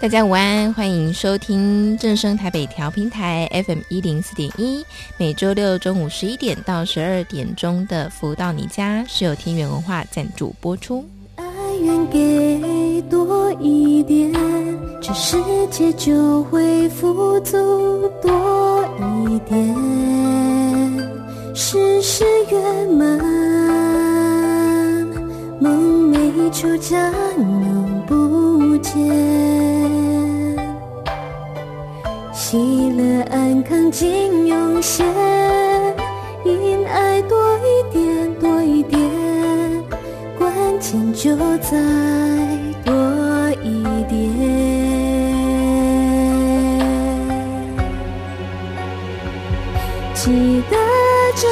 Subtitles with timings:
[0.00, 4.84] 大家午安，欢迎收听正声台北调频台 FM 一零四点一，
[5.16, 11.04] 每周六中午十一点到十二点钟的《福到你家》是由天元文化赞助播出。
[11.34, 11.44] 爱
[11.82, 14.32] 愿给多一点，
[15.02, 15.36] 这世
[15.68, 18.84] 界就会富足多
[19.26, 19.74] 一点，
[21.56, 23.18] 事事圆满，
[25.60, 29.57] 梦寐以求将永不见。
[32.50, 35.06] 喜乐安康尽永现，
[36.46, 38.98] 因爱多一点多一点，
[40.38, 41.76] 关键就在
[42.86, 42.94] 多
[43.62, 44.16] 一点。
[50.14, 50.76] 记得
[51.36, 51.46] 这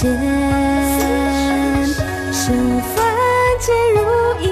[0.00, 0.08] 现，
[2.32, 2.54] 生
[2.94, 3.04] 凡
[3.58, 3.98] 皆如
[4.40, 4.46] 意，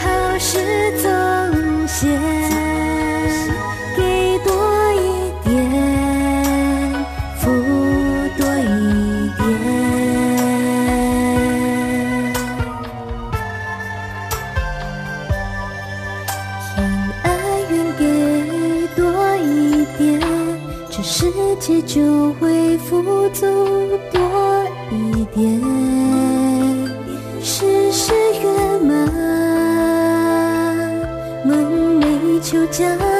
[0.00, 0.04] 好
[0.36, 0.50] 事
[1.00, 1.06] 总
[1.86, 2.10] 现，
[3.96, 4.00] 给
[4.44, 4.50] 多
[4.94, 4.98] 一
[5.44, 5.48] 点，
[7.36, 7.40] 福
[8.36, 9.40] 多一点。
[16.66, 16.74] 天
[17.22, 17.24] 爱
[17.70, 18.02] 愿给
[18.96, 19.00] 多
[19.36, 19.46] 一
[19.96, 20.20] 点，
[20.90, 22.61] 这世界就会。
[22.78, 23.46] 福足
[24.12, 24.20] 多
[24.90, 25.60] 一点，
[27.42, 28.90] 事事圆满，
[31.44, 33.11] 梦寐求佳。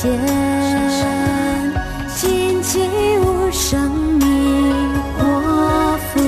[0.00, 0.16] 前，
[2.14, 2.78] 静寂
[3.20, 4.24] 无声，你
[5.18, 6.20] 我赴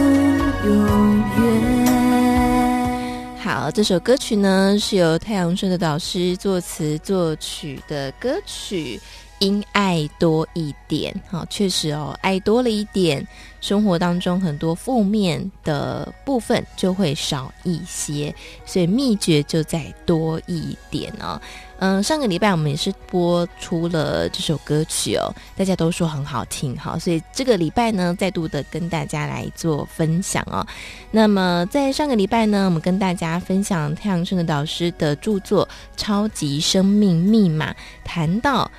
[0.66, 3.38] 永远。
[3.38, 9.00] 好，这首歌曲呢，是由太阳村的导师作词作曲的歌曲。
[9.40, 13.26] 因爱多一点，好，确实哦，爱多了一点，
[13.62, 18.34] 生活当中很多负面的部分就会少一些，
[18.66, 21.40] 所以秘诀就在多一点哦。
[21.78, 30.66] 嗯，上个礼拜我们也是播出了这首歌曲哦，大家都说很好听，好，所以这个礼拜呢，再度的跟大家来做分享哦。
[31.10, 35.66] 那么在上个礼拜呢，我们跟大家分享太阳盛德导师的著作
[35.97, 37.72] 《超级生命密码》，
[38.04, 38.70] 谈到。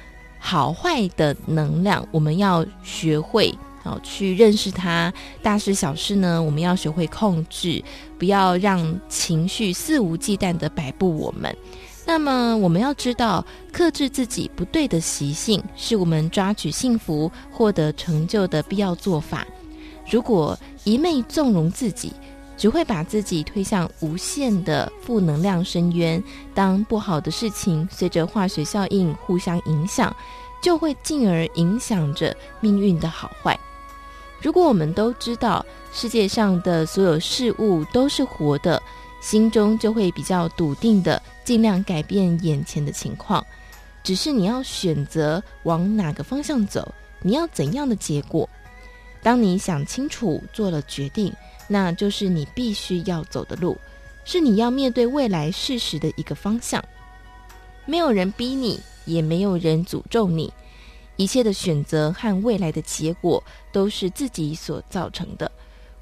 [0.43, 3.53] 好坏的能量，我们要学会
[3.83, 5.13] 哦，去认识它。
[5.43, 7.81] 大事小事呢，我们要学会控制，
[8.17, 11.55] 不要让情绪肆无忌惮地摆布我们。
[12.05, 19.45] 那么，我们要知道，克制自己不对的习性，是我们抓取幸福、获得成就的必要做法。
[20.09, 22.11] 如果一昧纵容自己，
[22.62, 26.24] 只会把自己推向无限的负能量深渊。
[26.54, 30.16] 当不好的事情随着化学效应互相影响，
[30.62, 33.60] 就会进而影响着命运的好坏。
[34.40, 38.80] 如果我们都知道世界上的所有事物都是活的，
[39.24, 43.44] 心中就会比较笃定的尽量改变眼前的情况。
[44.04, 46.94] 只是你要选择往哪个方向走，
[47.24, 48.48] 你要怎样的结果。
[49.24, 51.34] 当你想清楚做了决定，
[51.71, 53.77] 那就是你必须要走的路，
[54.25, 56.83] 是你要面对未来事实的一个方向。
[57.85, 60.51] 没有人逼你，也没有人诅咒你，
[61.15, 63.41] 一切的选择和未来的结果
[63.71, 65.50] 都是自己所造成的。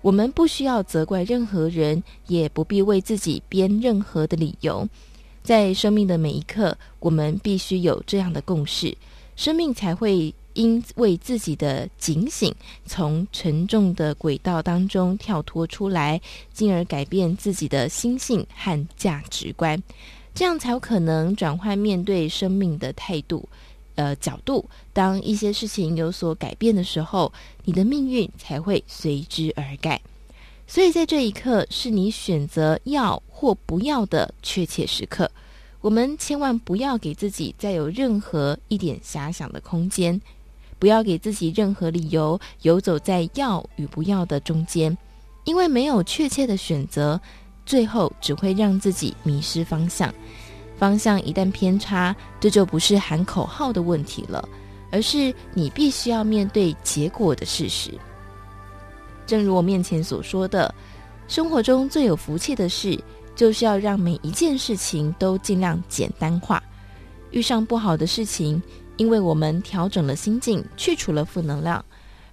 [0.01, 4.89] 我们不需要责怪任何人，也不必为自己编任何的理由。
[5.43, 8.97] 在生命的每一刻，我们必须有这样的共识，
[9.35, 12.53] 生命才会因为自己的警醒，
[12.85, 16.19] 从沉重的轨道当中跳脱出来，
[16.51, 19.81] 进而改变自己的心性和价值观，
[20.35, 23.47] 这样才有可能转换面对生命的态度。
[23.95, 27.31] 呃，角度，当一些事情有所改变的时候，
[27.63, 30.01] 你的命运才会随之而改。
[30.67, 35.31] 所以在这一刻，是你选择要或不要的确切时刻。
[35.79, 40.19] 我们千万不要给自己再有任何一点遐想的空间，
[40.79, 44.97] 不要给自己任何理由游走在要与不要的中间，
[45.43, 47.19] 因为没有确切的选择，
[47.65, 50.11] 最后只会让自己迷失方向。
[50.77, 54.47] 方向一旦偏差，这就不是喊口号的问题了，
[54.91, 57.91] 而是你必须要面对结果的事实。
[59.27, 60.73] 正如我面前所说的，
[61.27, 62.97] 生活中最有福气的事，
[63.35, 66.63] 就是要让每一件事情都尽量简单化。
[67.31, 68.59] 遇上不好的事情，
[68.99, 71.83] 因为我们调整了心境，去除了负能量，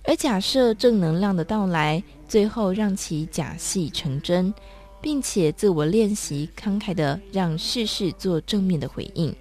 [0.02, 4.52] 而假设正能量的到来，最后让其假戏成真。
[4.98, 9.32] 并且自我练习，慷慨地让事事做正面的回应，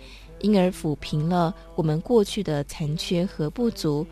[0.41, 4.05] 因而抚平了我们过去的残缺和不足。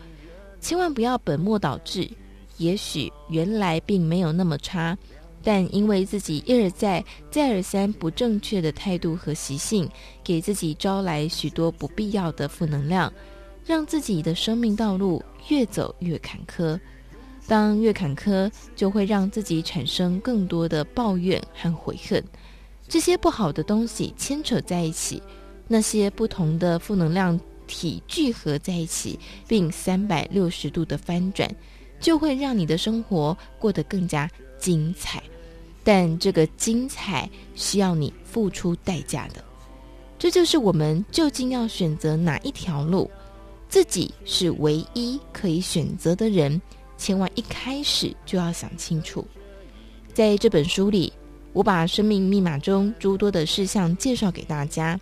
[0.60, 2.10] 千万不要本末倒置。
[2.56, 4.98] 也许原来并没有那么差，
[5.44, 9.86] 但因为自己一而再、再而三不正确的态度和习性，
[10.24, 13.12] 给自己招来许多不必要的负能量，
[13.66, 16.80] 让自己的生命道路越走越坎坷。
[17.46, 22.24] 当越坎坷，就会让自己产生更多的抱怨和悔恨，
[22.88, 25.22] 这些不好的东西牵扯在一起，
[25.68, 31.54] 那些不同的负能量体聚合在一起，并三百六十度的翻转，
[32.00, 34.26] 就会让你的生活过得更加
[34.58, 35.22] 精彩。
[35.84, 39.44] 但这个精彩需要你付出代价的，
[40.18, 43.10] 这就是我们究竟要选择哪一条路，
[43.68, 46.60] 自己是唯一可以选择的人。
[46.96, 49.26] 千万一开始就要想清楚。
[50.14, 51.12] 在这本书里，
[51.52, 54.98] 我把生命密码中诸多的事项介绍给大家，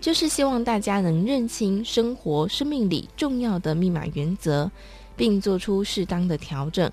[0.00, 4.68] 就是希望大家能认清生活、生命里重要的密码原则，
[5.16, 6.90] 并做出适当的调整，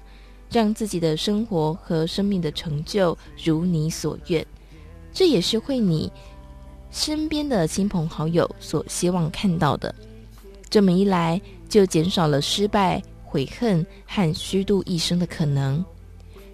[0.51, 4.45] 让自己的生活和生命的成就如你所愿。
[5.13, 6.11] 这也是会你
[6.91, 9.93] 身边的亲朋好友所希望看到的。
[10.69, 13.01] 这么一来，就减少了失败。
[13.29, 15.83] 悔恨和虚度一生的可能。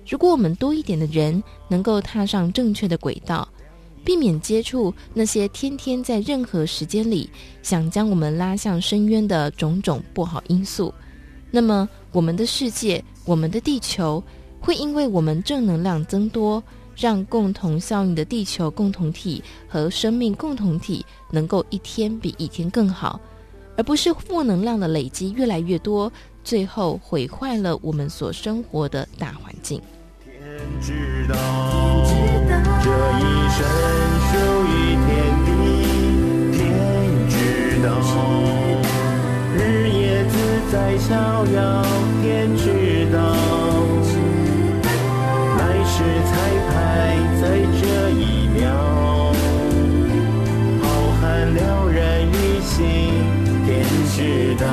[0.07, 3.47] 如果我们多一点的人能够踏上正确的轨道，
[4.03, 7.29] 避免接触那些天天在任何时间里
[7.61, 10.91] 想将我们拉向深渊的种种不好因素，
[11.51, 14.23] 那么我们的世界、我们的地球
[14.59, 16.61] 会因为我们正能量增多，
[16.95, 23.19] 让共同效应的地球共同体和生命共同体能够一天比一天更好，
[23.77, 26.11] 而不是负能量的累积越来越多。
[26.43, 29.81] 最后毁坏了我们所生活的大环境。
[30.25, 30.33] 天
[30.81, 30.91] 知
[31.29, 31.35] 道，
[32.83, 32.89] 这
[33.19, 33.63] 一生
[34.27, 34.33] 属
[34.67, 34.71] 于
[35.05, 35.07] 天
[35.45, 35.49] 地，
[36.57, 36.61] 天
[37.29, 37.33] 知
[37.81, 37.87] 道，
[39.55, 40.33] 日夜自
[40.69, 41.15] 在逍
[41.45, 41.85] 遥，
[42.21, 42.82] 天知
[51.53, 52.85] 了然于心，
[53.65, 54.67] 天知道。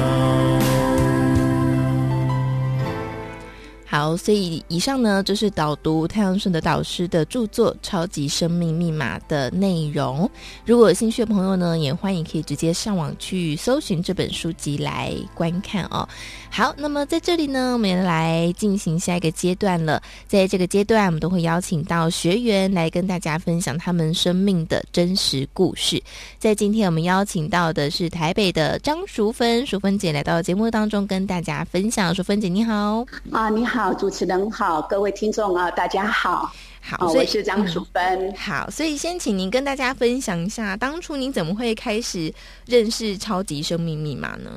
[3.87, 10.30] 好，所以以上呢，就是导读太阳顺的导师的著作《超级生命密码》的内容。
[10.64, 16.08] 如果有兴趣的朋友呢，也欢迎可以直接上网去搜寻这本书籍来观看哦。
[16.52, 20.02] 好，那么在这里呢，我们来进行下一个阶段了。
[20.26, 26.02] 在这个阶段，我们都会邀请到学员来跟大家分享他们生命的真实故事。
[26.38, 32.12] 在今天，我们邀请到的是台北的张淑芬，淑芬姐来到节目当中跟大家分享。
[32.12, 33.07] 淑芬姐，你好。
[33.30, 33.95] 啊，你好。
[33.95, 36.52] 主持人好，各位听众啊，大家好。
[36.83, 38.02] 好，所以我是张淑芬。
[38.02, 38.35] 嗯。
[38.37, 42.35] 好，所以先请您跟大家分享一下，当初您怎么会开始
[42.66, 44.50] 认识超级生命密码呢？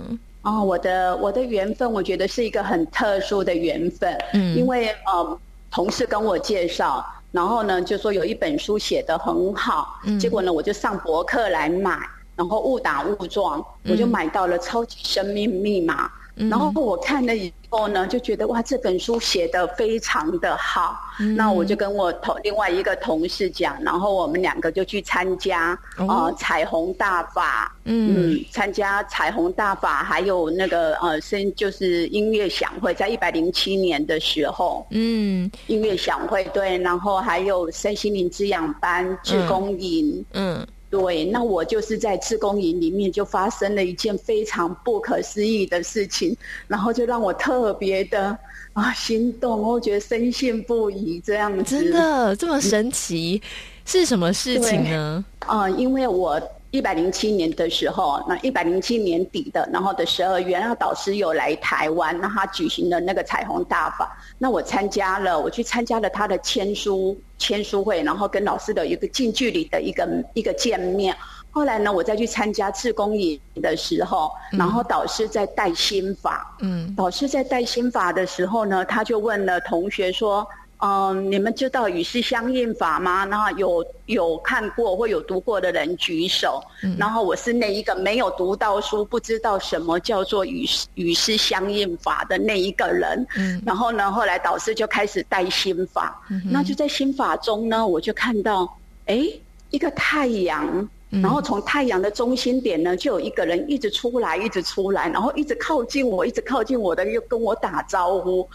[0.43, 4.15] 哦，我的我的缘分，我觉得是一个很特殊的缘分。
[4.33, 5.39] 嗯，因为呃，
[5.71, 11.99] 同事跟我介绍，然后呢，就说有一本书写得很好，嗯，结果呢，我就上博客来买。
[12.35, 16.07] 然后误打误撞，我就买到了《超级生命密码》。
[16.35, 20.97] 然后我看了以后呢，就觉得哇，这本书写的非常的好。
[21.19, 40.65] 嗯、那我就跟我同另外一个同事讲，然后我们两个就去参加、哦、呃彩虹大法，嗯，嗯，参加彩虹大法，还有那个呃，声就是音乐响会，在一百零七年的时候，嗯，音乐响会对，然后还有身心灵滋养班、志工营，嗯。
[40.93, 46.35] 嗯对，那我就是在自工营里面就发生了一件非常不可思议的事情，
[46.67, 48.37] 然后就让我特别的
[48.73, 51.63] 啊心动，我觉得深信不疑这样子。
[51.63, 53.41] 真的这么神奇？
[53.43, 53.47] 嗯、
[53.85, 55.25] 是什么事情呢？
[55.39, 56.41] 啊、呃，因为我。
[56.73, 71.15] 一百零七年的时候，那一百零七年底的，然后的十二月，然后导师有来台湾，那他举行了那个彩虹大法，那我参加了，我去参加了他的签书签书会，然后跟老师的一个近距离的一个一个见面。
[71.51, 80.43] 后来呢，我再去参加自工营的时候，然后导师在带心法，嗯，导师在带心法的时候呢，他就问了同学说。
[80.85, 83.25] 嗯，你们知道与世相应法吗？
[83.27, 86.61] 然后有有看过或有读过的人举手。
[86.83, 93.25] 嗯、然后我是那一个没有读到书，不知道什么叫做与与世相应法的那一个人。
[93.37, 96.21] 嗯、然后呢，后来导师就开始带心法。
[96.29, 99.25] 嗯、那就在心法中呢，我就看到，哎，
[99.69, 100.67] 一个太阳，
[101.11, 108.45] 嗯、然后从太阳的中心点呢，就有一个人一直出来，一直出来，然后一直靠近我，一直靠近我的，又跟我打招呼。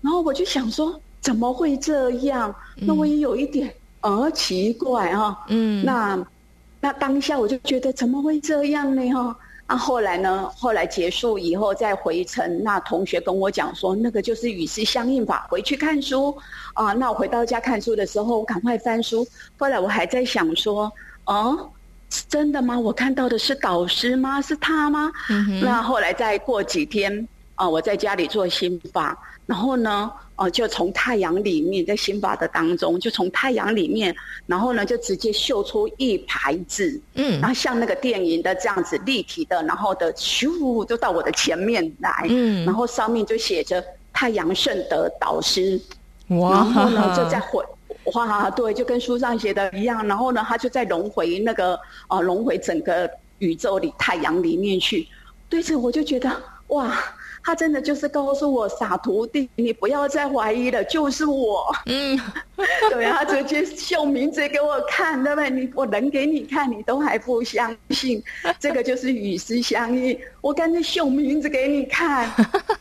[0.00, 1.00] 然后我就想说。
[1.26, 2.54] 怎么会这样？
[2.76, 5.36] 那我也有一点呃奇怪哈。
[5.48, 6.24] 嗯，那
[6.80, 9.12] 那当下我就觉得怎么会这样呢？
[9.12, 10.48] 哈，那后来呢？
[10.56, 16.32] 后来结束以后再回程，那同学跟我讲说，那个就是与之相应法，回去看书
[16.74, 16.92] 啊。
[16.92, 19.26] 那我回到家看书的时候，我赶快翻书。
[19.58, 20.92] 后来我还在想说，
[21.24, 21.68] 哦，
[22.28, 22.78] 真的吗？
[22.78, 24.40] 我看到的是导师吗？
[24.40, 25.10] 是他吗？
[25.28, 25.60] 嗯哼。
[25.60, 27.26] 那后来再过几天
[27.56, 30.10] 啊，我在家里做心法，然后呢？
[30.38, 43.82] 哦，就从太阳里面，在心法的当中，就从太阳里面，然后呢，就直接绣出一排字，嗯，然后像那个电影的这样子立体的，然后的咻，就到我的前面来，嗯，然后上面就写着
[44.12, 45.80] 太阳圣德导师，
[46.28, 47.40] 哇，然后呢就在。
[47.40, 47.64] 回，
[48.12, 55.08] 哇，对，就跟书上写的一样，然后呢，他就在轮回那个啊，轮回整个宇宙里太阳里面去，
[55.48, 56.30] 对着我就觉得
[56.66, 56.94] 哇。
[57.46, 61.64] 他真的就是告诉我傻徒弟，你不要再怀疑了，就是我。
[61.86, 62.18] 嗯，
[62.90, 65.48] 对，他直接秀名字给我看，对不对？
[65.48, 68.20] 你我能给你看，你都还不相信，
[68.58, 70.18] 这个就是与师相应。
[70.40, 72.28] 我干脆秀名字给你看，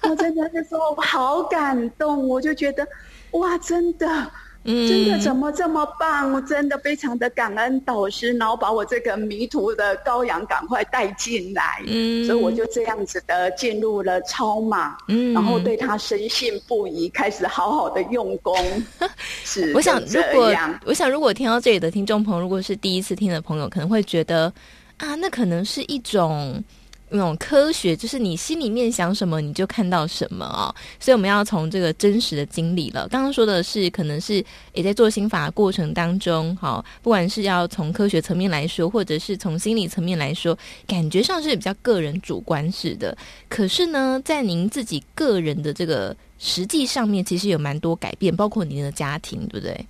[0.01, 2.87] 我真的那时候好感动，我就觉得，
[3.33, 4.31] 哇，真的。
[4.65, 6.33] 嗯，真的怎么这么棒？
[6.33, 11.83] 我真的非常的感恩导师，然后把我这个迷途的羔羊赶快带进来。
[11.85, 18.57] 嗯，所以我就这样子的进入了超马，嗯，然后对他深信不疑，开始好好的用功。
[19.45, 20.53] 是，我想如果
[20.85, 24.51] 我想如果听到这里的听众朋友，如果是第一次听的朋友，可能会觉得
[24.97, 26.63] 啊，那可能是一种。
[27.09, 30.73] 那种科学就是你心里面想什么，你就看到什么哦。
[30.99, 33.07] 所以我们要从这个真实的经历了。
[33.07, 34.43] 刚刚说的是，可能是
[34.73, 40.57] 也在做心法过程当中，好，不管是要从科学层面来说，或者是从心理层面来说，
[40.87, 43.15] 感觉上是比较个人主观式的。
[43.47, 49.85] 可是呢，在您自己个人的这个实际上面，其实有蛮多改变，包括您的家庭，对不对？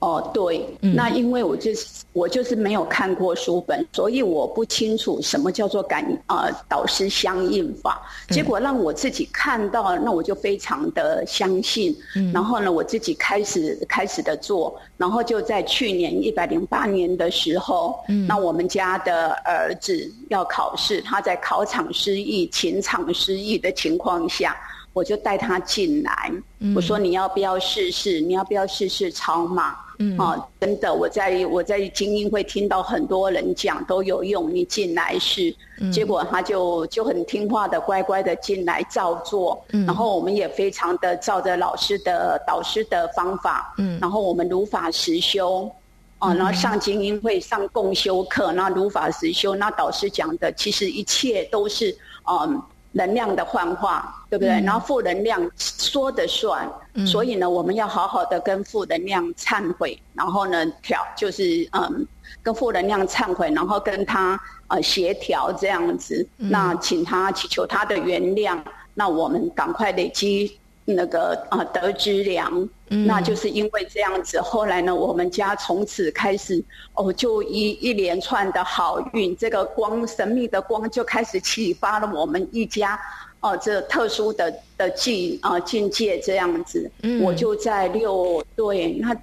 [0.00, 8.00] 哦，对，那因为我就是我就是没有看过书本，所以我不清楚什么叫做感呃导师相应法。
[8.30, 11.96] 结果让我自己看到，那我就非常的相信。
[12.32, 24.56] 然后呢，我自己开始开始的做，然后就在去年一百零八年的时候，那我们家的儿子要考试，他在考场失意、情场失意的情况下。
[24.94, 26.32] 我就带他进来，
[26.74, 28.20] 我说你要不要试试？
[28.20, 29.76] 你要不要试试超码？
[29.98, 35.54] 嗯，啊，真的，我在我在精英会听到很多人讲都有用，你进来试。
[35.92, 45.70] 结果他就就很听话的乖乖的进来照做，然后我们也非常的照着老师的导师的方法，嗯，然后我们如法实修，
[46.18, 51.96] 啊，然后上精英会上共修课，那如法实修，那导师讲的其实一切都是
[52.30, 52.62] 嗯。
[52.92, 54.54] 能量的幻化，对不对？
[54.54, 62.06] 嗯、然后负能量说的算，嗯、所以呢，我们要好好的跟负能量忏悔，然后呢调，就是嗯，
[62.42, 66.26] 跟负能量忏悔，然后跟他呃协调这样子。
[66.38, 68.58] 嗯、那请他祈求他的原谅，
[68.94, 70.58] 那我们赶快累积
[70.94, 72.68] 那个啊得知良。
[72.90, 76.64] 嗯，那就是因为这样子，后来呢，我们家从此开始
[76.94, 82.98] 哦，就一一连串的好运，这个光神秘的光就开始启发了我们一家
[83.40, 86.90] 哦，这特殊的的境啊境界这样子。
[87.02, 89.14] 嗯，我就在六对，那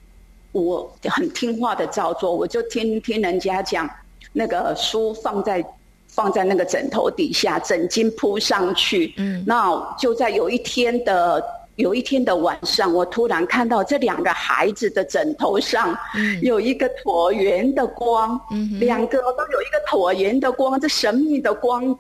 [0.52, 3.90] 我很听话的照做，我就听听人家讲，
[4.32, 5.66] 那个书放在
[6.08, 9.12] 放在那个枕头底下，枕巾铺上去。
[9.18, 11.44] 嗯，那就在有一天的。
[11.76, 15.98] 有一天的晚上，我突然看到这两个孩子的枕头上
[16.42, 21.98] 有一个椭圆的光，嗯、两个都有一个椭圆的光，这神秘的光，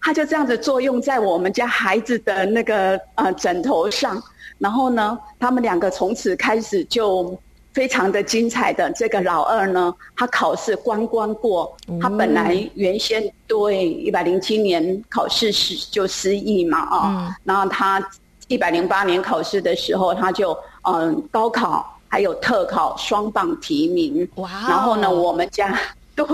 [0.00, 4.22] 它就这样子作用在我们家孩子的那个呃枕头上。
[4.58, 7.36] 然后呢，他们两个从此开始就
[7.72, 8.90] 非常的精彩的。
[8.92, 18.00] 这个老二呢，他考试关关过，他本来原先对一百零七年考试失就失忆嘛啊，嗯、然后他。
[18.48, 24.28] 一百零八年考试的时候，他就嗯高考还有特考双榜提名。
[24.36, 24.48] 哇！
[24.68, 25.78] 然后呢，我们家
[26.14, 26.26] 对，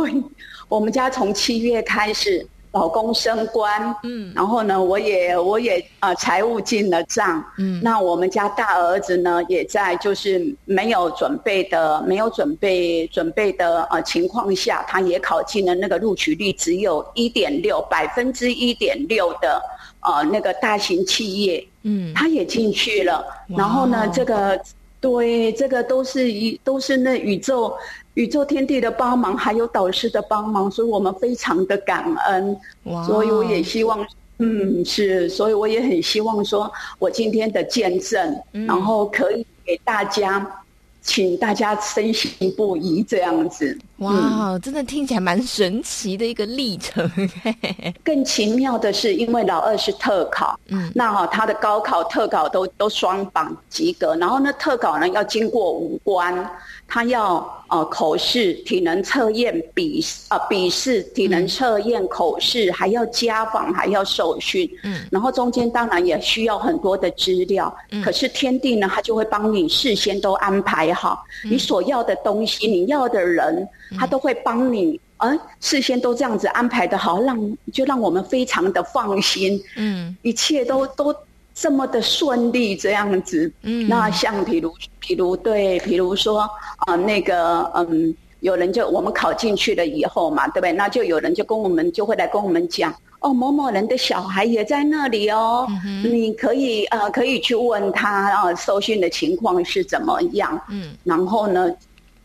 [0.69, 19.63] 我们家从七月开始，老公升官，嗯，然后呢，我也我也啊、呃、财务进了账，嗯，那我们家大儿子呢，也在就是没有准备的没有准备准备的呃情况下，他也考进了那个录取率只有一点六百分之一点六的。
[20.05, 23.25] 呃，那个大型企业，嗯，他也进去了。
[23.49, 24.61] 然后呢，这个
[25.01, 27.75] 对，这个都是一都是那宇宙
[28.15, 32.57] 宇宙天地的帮忙，还有导师的帮忙，所以我们非常的感恩。
[32.85, 33.05] 哇！
[33.05, 34.07] 所以我也希望，
[34.39, 40.59] 嗯，是，所以我也很希望说，我今天的见证，然后可以给大家。
[41.03, 43.77] 请大家深信不疑，这样子。
[43.99, 47.11] 哇，真的听起来蛮神奇的一个历程。
[48.03, 56.51] 更奇妙的是，因为老二是特考，嗯，那哈他的高考、特考都都双榜及格，然后呢，特考呢要经过五关。
[56.93, 64.71] 他要呃口试、体能测验、笔呃笔试、体能测验、口试，还要家访，还要受训。
[64.85, 67.75] 嗯，然后中间当然也需要很多的资料。
[67.93, 73.67] 嗯，可是天地呢，他就会帮你事先都安排好，你所要的东西，你要的人，
[73.99, 79.59] 他都会帮你，呃，事先都这样子安排的好，让就让我们非常的放心。
[79.77, 81.17] 嗯，一切都都。
[81.55, 86.51] 这么的顺利这样子，嗯，那像比如，比如对，比如说啊、
[86.89, 90.73] 呃，那个嗯，有人就我们考进去了以后嘛，对不对？
[90.73, 100.61] 那就有人就跟我们就会来跟我们讲，哦，某某人的小孩也在那里哦，嗯、你可以呃可以去问他啊，受训的情况是怎么样？
[100.71, 101.71] 嗯，然后呢，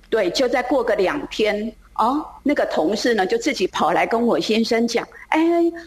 [0.09, 1.71] 对，就再过个两天。
[1.97, 5.39] 哦，那个同事呢，就自己跑来跟我先生讲：“哎，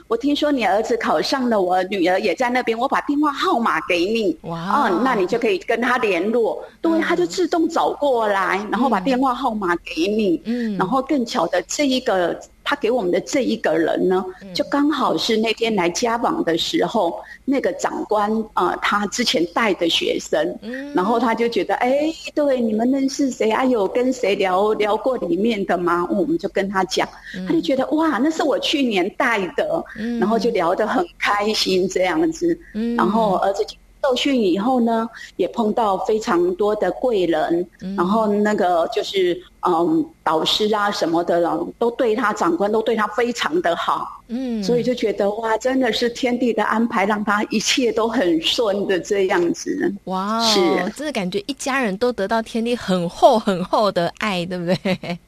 [0.08, 4.36] 我听说你儿子考上了，我女儿也在那边，我把电话号码给你。
[4.42, 6.62] 哇，哦，那你就可以跟他联络。
[6.80, 10.42] 对，嗯、他就自动走过来，然后把电话号码给你。
[10.44, 12.38] 嗯，然后更巧的这一个。”
[12.70, 20.56] 他给我们的这一个人呢，就刚好是那天来家访的时候，那个长官啊、呃，他之前带的学生，
[20.94, 23.50] 然后他就觉得，哎，对，你们认识谁？
[23.50, 23.64] 啊？
[23.64, 26.06] 有跟谁聊聊过里面的吗？
[26.12, 27.08] 我们就跟他讲，
[27.48, 29.84] 他就觉得哇，那是我去年带的，
[30.20, 32.56] 然后就聊得很开心这样子，
[32.96, 33.66] 然后儿子。
[34.02, 35.06] 受训以后呢，
[35.36, 41.40] 也碰到非常多的贵人，嗯、然后那个就是嗯导师啊什么的，
[41.78, 49.92] 都对他长官都对他非常的好，嗯，所以就觉得哇，真的是天地的安排，让他一切都很顺的这样子。
[50.04, 50.60] 哇，是，
[50.96, 55.18] 真的感觉一家人都得到天地很厚很厚的爱，对不对？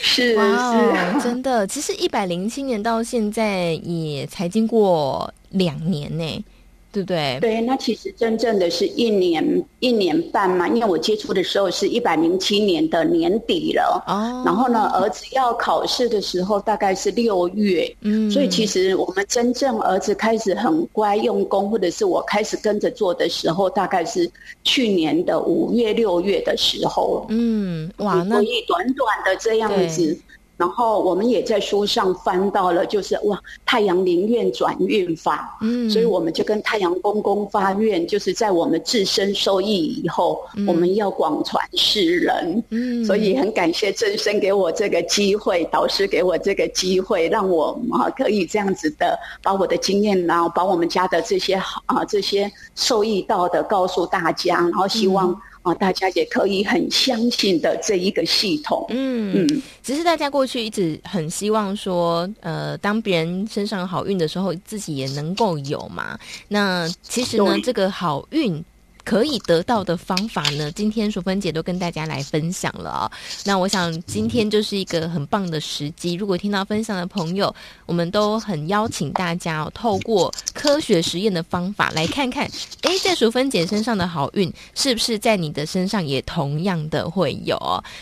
[0.00, 0.72] 是哇
[1.12, 1.66] 是，真的。
[1.66, 6.44] 其实一百零七年到现在也才经过两年呢。
[6.92, 7.38] 对不对？
[7.40, 14.02] 对，那其实真正的是一年一年半嘛，因为我接触的时候是一百零七年的年底了。
[14.06, 14.42] 哦。
[14.44, 17.94] 然后呢，儿子要考试的时候大概是六月。
[18.00, 18.30] 嗯。
[18.30, 24.30] 所以其实我们真正儿子开始很乖用功，或者是我开始跟着做的时候，大概是
[24.64, 27.26] 去年的五月六月的时候。
[27.28, 30.18] 嗯，哇，那所以短短的这样子。
[30.60, 51.54] 然后我们也在书上翻到了，就是哇，太阳灵愿转运法，嗯，所以我们就跟太阳公公发愿，就是在我们自身受益以后，嗯、我们要广传世人，嗯，所以很感谢真身给我这个机会，导师给我这个机会，让我啊可以这样子的把我的经验，然后把我们家的这些
[51.86, 55.34] 啊这些受益到的告诉大家，然后希望。
[55.62, 58.86] 啊，大家也可以很相信的这一个系统。
[58.88, 66.18] 嗯嗯，只是大家过去一直很希望说，呃，当别人身上有好运的时候，自己也能够有嘛。
[66.48, 68.64] 那其实呢，这个好运。
[69.04, 70.70] 可以得到的方法呢？
[70.72, 73.10] 今天淑芬姐都跟大家来分享了哦。
[73.44, 76.14] 那我想今天就是一个很棒的时机。
[76.14, 77.54] 如果听到分享的朋友，
[77.86, 82.44] 我们都很邀请大家哦，透过科学实验的方法来看看，
[82.82, 87.58] 诶，在淑芬姐身上的好运是不是在你的身上也同样的会有？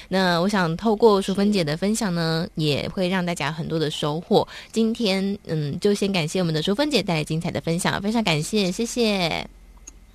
[0.08, 4.46] 那我想透过淑芬姐的分享呢，也会让大家很多的收获。
[4.72, 9.57] 今天嗯，就先感谢我们的淑芬姐带来精彩的分享，非常感谢，谢谢。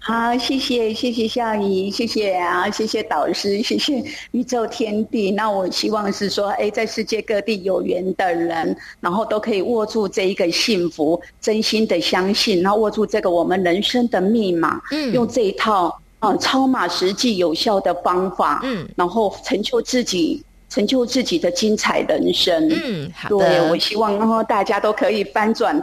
[0.06, 5.32] 好，谢谢谢谢夏怡，谢谢啊，谢谢导师，谢谢宇宙天地。
[5.32, 15.86] 那我希望是说，哎，在世界各地有缘的人，然后都可以握住这一个幸福，真心的相信，然后握住这个我们人生的密码，嗯，用这一套
[16.20, 22.68] 啊、呃、超码实际有效的方法，嗯，然后成就自己，成就自己的精彩人生。
[22.70, 23.38] 嗯，好的。
[23.38, 25.82] 对，我希望然后大家都可以翻转。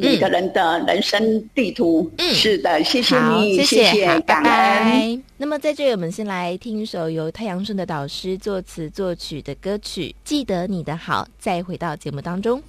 [0.00, 4.44] 一个人的人生地图，嗯，是的，谢谢你，谢谢，谢谢，感恩。
[4.44, 4.50] 拜
[4.84, 5.18] 拜。
[5.36, 12.60] 那么在这里，我们先来听一首由太阳顺的导师作词作曲的歌曲《记得你的好》，再回到节目当中。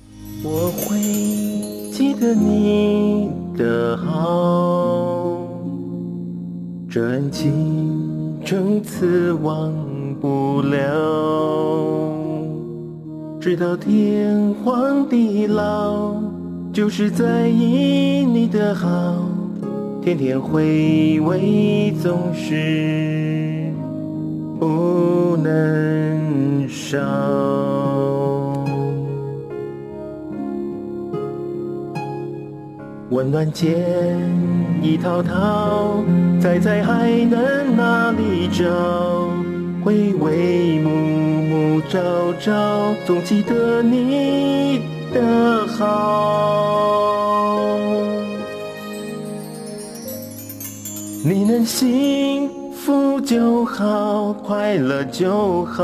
[0.44, 0.98] 我会
[1.92, 5.48] 记得你的好，
[6.90, 9.74] 这恩情从此忘
[10.22, 10.80] 不了，
[13.42, 16.41] 直到天荒地老。
[16.74, 18.88] 就是在意你的好，
[20.02, 23.70] 天天回味总是
[24.58, 26.98] 不能少。
[33.10, 33.76] 温暖间
[34.82, 36.02] 一套套，
[36.40, 39.30] 再在还能哪里找？
[39.84, 42.00] 回味暮暮朝
[42.40, 44.91] 朝，总记得你。
[45.22, 46.98] 的好，
[51.24, 55.84] 你能幸福就好，快乐就好，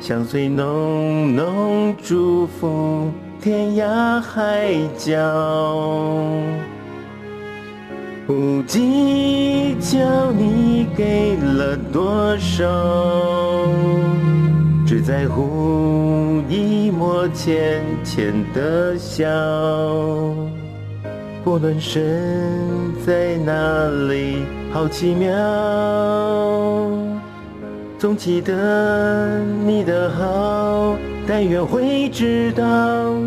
[0.00, 3.10] 相随浓浓祝福，
[3.42, 5.12] 天涯海角，
[8.26, 12.64] 不计较你给了多少，
[14.94, 19.26] 只在乎一抹浅浅的笑，
[21.42, 25.34] 不论身在哪里，好奇妙，
[27.98, 32.64] 总记得你的好，但愿会知道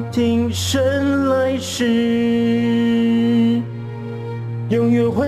[0.10, 3.62] 今生来世，
[4.70, 5.28] 永远会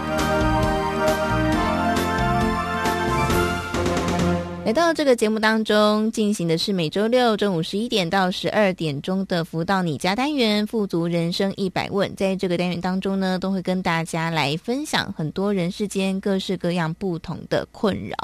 [4.63, 12.13] 来到这个节目当中，进行的是每周六中午十一点到十二点钟的“福到你家”单元“富足人生一百问”。
[12.15, 18.15] 在这个单元当中呢，都会跟大家来分享很多人世间各式各样不同的困扰。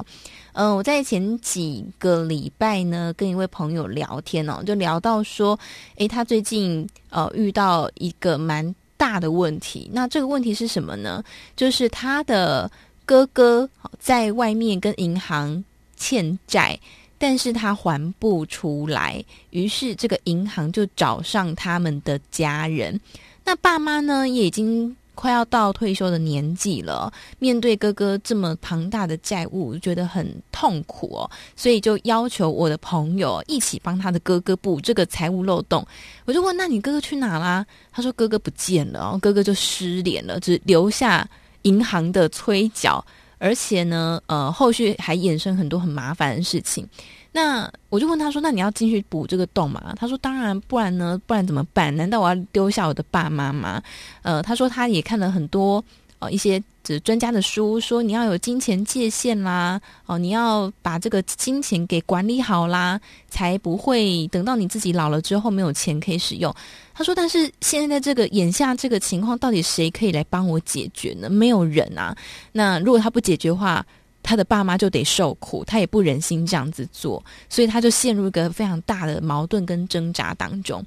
[0.53, 5.59] 嗯、我在前几个礼拜呢，跟一位朋友聊天哦，就聊到说，
[5.95, 9.89] 诶，他最近呃遇到一个蛮大的问题。
[9.91, 11.21] 那这个问题是什么呢？
[11.55, 12.71] 就是他的
[13.05, 15.61] 哥哥在外面跟银行。
[15.97, 16.79] 欠债，
[17.17, 22.99] 但是他还不出来，于是这个银行就找上他们的家人。
[23.43, 35.83] 那爸妈呢，也已经快要到退休的年纪了，面对哥哥这么庞大的债务，觉得很痛苦哦，所以就要求我的朋友一起帮他的哥哥补这个财务漏洞。
[36.25, 41.27] 我就问：“那你哥哥去哪啦？”他说：“哥哥不见了哦，哥哥就失联了，只留下
[41.63, 43.03] 银行的催缴。”
[43.39, 46.87] 而且呢，呃，后续还衍生很多很麻烦的事情。
[47.31, 51.21] 那我就问他说：“那你要进去补这个洞吗？”他说：“当然，不然呢？
[51.27, 51.95] 不然怎么办？
[51.95, 53.81] 难道我要丢下我的爸妈吗？”
[54.23, 55.83] 呃，他说他也看了很多。
[56.19, 56.61] 哦，一些
[57.03, 62.99] 专家的书说，你要有金钱界限啦，哦，你要把这个金钱给管理好啦，
[63.29, 66.53] 才不会等到你自己老了之后没有钱可以使用。
[66.93, 71.29] 他说，但是现在这个眼下这个情况，到底谁可以来帮我解决呢？
[71.29, 72.15] 没有人啊。
[72.51, 73.85] 那如果他不解决的话，
[74.23, 80.83] 他的爸妈就得受苦，他也不忍心这样子做，所以他就陷入一个非常大的矛盾跟挣扎当中。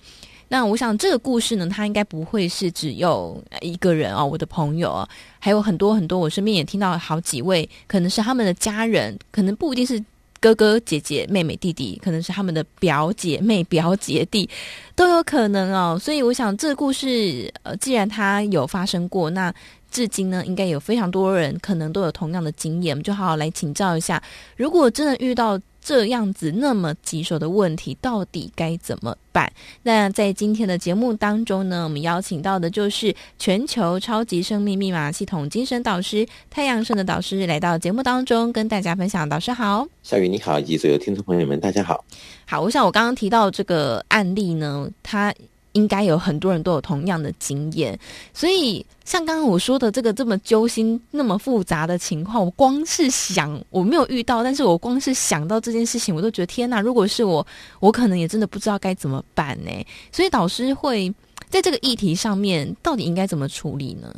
[0.52, 5.08] 那我想这个故事呢，它应该不会是只有一个人哦，我的朋友啊，
[5.38, 10.04] 还有很多很多，我身边也听到好几位，可能是他们的家人，可能不一定是
[10.40, 14.50] 哥哥姐姐、妹妹弟弟，可能是他们的表姐妹、表姐弟，
[14.96, 15.96] 都有可能哦。
[15.96, 19.54] 所以我想这个故事，呃，既然它有发生过，那
[19.88, 24.20] 至今呢，应该有非常多人可能都有同样的经验，我们就好好来请教一下，
[24.56, 25.56] 如果真的遇到。
[25.82, 29.50] 这样子那么棘手的问题，到底该怎么办？
[29.82, 39.28] 那在今天的节目当中呢，我们邀请到的就是全球超级生命密码系统精神导师太阳盛的导师来到节目当中，跟大家分享。
[39.28, 42.04] 导师好，小雨你好，以及所有听众朋友们，大家好。
[42.46, 45.34] 好，我想我刚刚提到这个案例呢，它。
[45.72, 47.96] 应该有很多人都有同样的经验，
[48.34, 56.80] 所以像刚刚我说的这个这么揪心、那么复杂的情况，我光是想我没有遇到，但是我光是想到这件事情，我都觉得天哪！
[56.80, 57.46] 如果是我，
[57.78, 59.70] 我可能也真的不知道该怎么办呢。
[60.10, 61.14] 所以导师会
[61.48, 64.12] 在这个议题上面，到底应该怎么处理呢？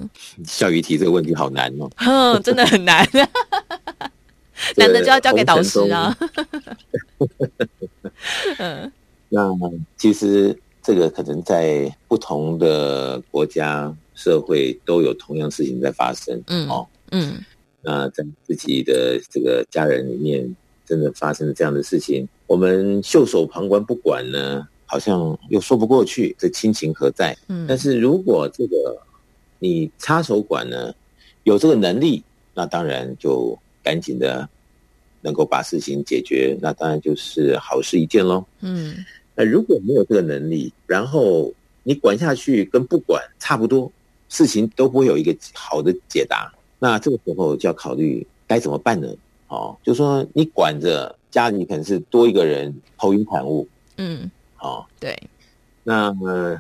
[0.47, 3.07] 小雨提这个问题好难哦，哼， 真的很难，
[4.77, 6.17] 难的就要交给导师啊。
[8.57, 8.91] 嗯，
[9.29, 9.51] 那
[9.99, 10.59] 其实。
[10.83, 17.39] 这个可能在不同的国家社会都有同样事情在发生，嗯，哦，嗯，
[17.81, 27.37] 那在自己的这个家人里面，真的发生了这样的事情，我们袖手旁观不管呢，好像又说不过去，这亲情何在？
[27.47, 29.01] 嗯，但是如果这个
[29.61, 30.93] 你插手管呢，
[31.45, 34.49] 有这个能力，那当然就赶紧的
[35.21, 38.97] 能够把事情解决，那当然就是好事一件喽，嗯。
[39.35, 43.91] 那如果没有这个能力，然后你管下去跟不管差不多，
[44.29, 46.53] 事情都不会有一个好的解答。
[46.79, 49.09] 那这个时候就要考虑该怎么办呢？
[49.49, 55.17] 哦，就说你管着家里可能是多一个人头晕产物，嗯，哦，对。
[55.85, 56.59] 那么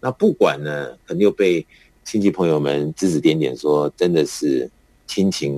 [0.00, 1.64] 那不管呢，肯定又被
[2.04, 4.70] 亲戚朋友们指指点点，说真的是
[5.06, 5.54] 亲情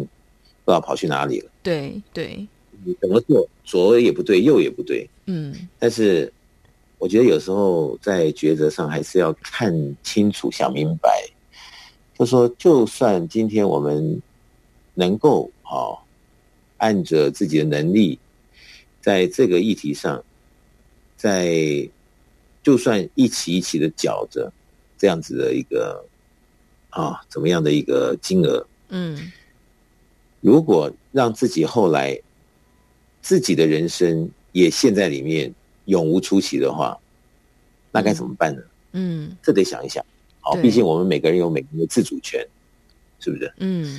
[0.65, 1.51] 不知道跑去哪里了。
[1.63, 2.47] 对对。
[2.85, 5.55] 你怎么做，左也不对，右也不对，嗯。
[5.79, 6.31] 但是，
[6.99, 11.11] 我觉得有时候在抉择上还是要看清楚、想明白。
[12.19, 14.21] 就说，就算今天我们
[14.95, 15.99] 能够哦，
[16.77, 18.19] 按着自己的能力，
[19.01, 20.23] 在这个议题上，
[21.17, 21.89] 在
[22.63, 24.53] 就算一起一起的搅着
[24.99, 26.05] 这样子的一个
[26.91, 29.33] 啊，怎么样的一个金额，嗯。
[30.41, 32.21] 如果让自己后来。
[33.25, 35.51] 自己的人生也陷在里面，
[35.87, 36.95] 永无出息的话，
[37.91, 38.61] 那该怎么办呢？
[38.93, 40.05] 嗯，这得想一想。
[40.41, 42.47] 好，毕竟我们每个人有每个人的自主权，
[43.19, 43.51] 是不是？
[43.61, 43.99] 嗯。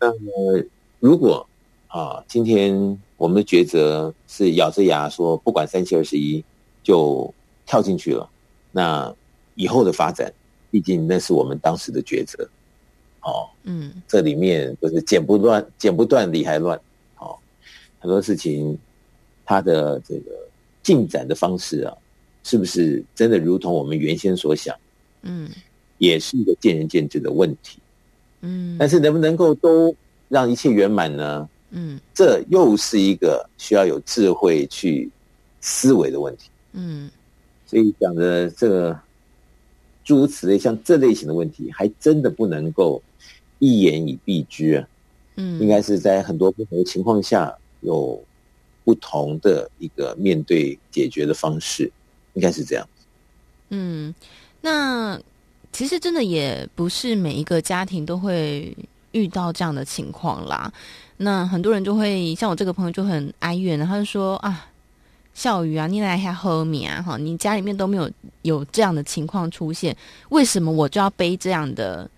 [0.00, 0.64] 那么，
[0.98, 1.48] 如果
[1.86, 6.44] 啊，今天我们的抉择是咬着牙说不管三七二十一
[6.82, 7.32] 就
[7.66, 8.28] 跳进去了，
[8.72, 9.14] 那
[9.54, 10.30] 以后的发展，
[10.72, 12.42] 毕竟那是我们当时的抉择。
[13.20, 16.78] 哦，嗯，这里面就是剪不断，剪不断，理还乱。
[17.98, 18.78] 很多事情，
[19.44, 20.30] 它的这个
[20.82, 21.92] 进展的方式啊，
[22.44, 24.76] 是不是真的如同我们原先所想？
[25.22, 25.50] 嗯，
[25.98, 27.78] 也是一个见仁见智的问题。
[28.42, 29.94] 嗯，但是能不能够都
[30.28, 31.48] 让一切圆满呢？
[31.70, 35.10] 嗯，这又是一个需要有智慧去
[35.60, 36.50] 思维的问题。
[36.74, 37.10] 嗯，
[37.66, 38.96] 所以讲的这个
[40.04, 43.02] 诸如此类，像这类型的问题，还真的不能够
[43.58, 44.88] 一言以蔽之啊。
[45.36, 47.52] 嗯，应该是在很多不同的情况下。
[47.80, 48.22] 有
[48.84, 51.90] 不同的一个面对解决的方式，
[52.34, 52.88] 应该是这样。
[53.70, 54.14] 嗯，
[54.60, 55.20] 那
[55.72, 58.76] 其实真的也不是每一个家庭都会
[59.12, 60.72] 遇到这样的情况啦。
[61.16, 64.68] 那很多人就会像我这个朋友就很哀怨，他就说啊，
[65.34, 68.10] 笑鱼啊，你来下喝米啊，哈，你家里面都没有
[68.42, 69.96] 有这样的情况出现，
[70.28, 72.08] 为什么我就要背这样的？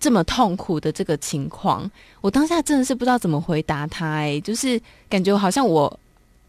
[0.00, 1.88] 这么痛苦的这个情况，
[2.22, 6.00] 我当下真的是不知道怎么回答他，哎，就是感觉好像我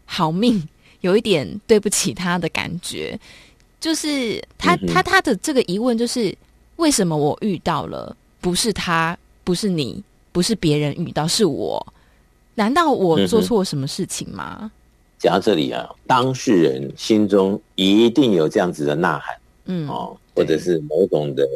[0.06, 0.66] 好命，
[1.02, 3.18] 有一点对不起他的感觉。
[3.78, 6.34] 就是他他他的这个疑问就是，
[6.76, 11.86] 为什么我遇到了，不是他，不是你，不是别人遇到，是我？
[12.54, 14.72] 难道我做错什么事情吗？
[15.18, 19.36] 讲到这里啊，当事人心中一定有这样子的呐喊，
[19.66, 21.46] 嗯，哦，或者是某种的。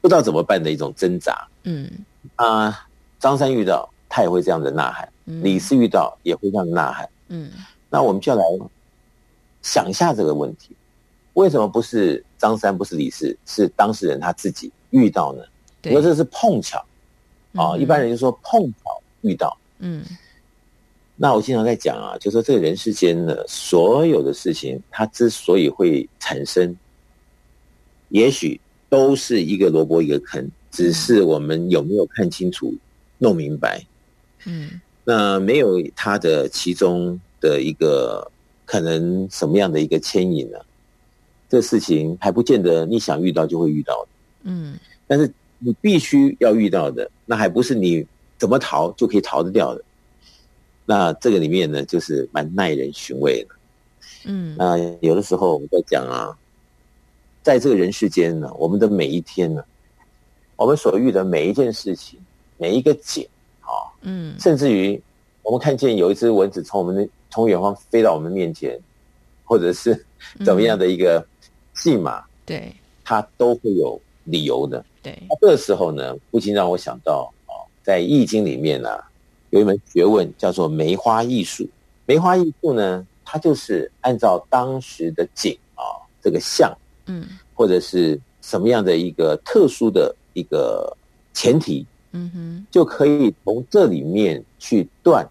[0.00, 1.90] 不知道怎么办的一种挣扎，嗯。
[2.36, 2.86] 啊，
[3.18, 7.50] 张三遇到他也会这样的呐喊，嗯、李四遇到也会这样的呐喊，嗯，
[7.88, 8.44] 那我们就要来
[9.62, 10.76] 想一下这个问题：
[11.34, 15.42] 为什么不是张三，不是李四，是当事人他自己遇到呢？
[15.82, 16.84] 你说这是碰巧。
[17.54, 20.04] 啊，一般人就说碰巧遇到，嗯，
[21.16, 26.76] 那我经常在讲啊，就说这个人世间的所有的事情，它之所以会产生，
[28.10, 32.74] 也许都是一个萝卜一个坑，只是我们有没有看清楚、
[33.18, 33.84] 弄明白。
[34.46, 38.30] 嗯，那没有它的其中的一个
[38.64, 40.58] 可能什么样的一个牵引呢？
[41.48, 44.08] 这事情还不见得你想遇到就会遇到的。
[44.42, 49.82] 嗯，但是你必须要遇到的，那还不是你怎么逃就可以逃得掉的。
[50.84, 53.54] 那这个里面呢，就是蛮耐人寻味的。
[54.24, 56.36] 嗯，那有的时候我们在讲啊，
[57.42, 59.64] 在这个人世间呢，我们的每一天呢，
[60.56, 62.18] 我们所遇的每一件事情，
[62.56, 63.26] 每一个景
[63.60, 65.00] 啊，嗯，甚至于
[65.42, 68.78] 我们看见有一只蚊子从我们的从远方飞到我们面前，
[69.44, 70.04] 或者是
[70.44, 71.26] 怎么样的一个
[71.74, 72.74] 戏码，对，
[73.04, 74.84] 它都会有理由的。
[75.02, 78.88] 对，那这个时候呢，不禁让我想到哦，在《易经》里面呢。
[79.50, 81.66] 有一门学问叫做梅花易数，
[82.04, 85.80] 梅花易数呢，它就是按照当时的景啊，
[86.22, 86.70] 这个象，
[87.08, 90.96] 嗯，或者是什么样的一个特殊的一个
[91.34, 95.28] 前提，嗯哼，就可以从这里面去断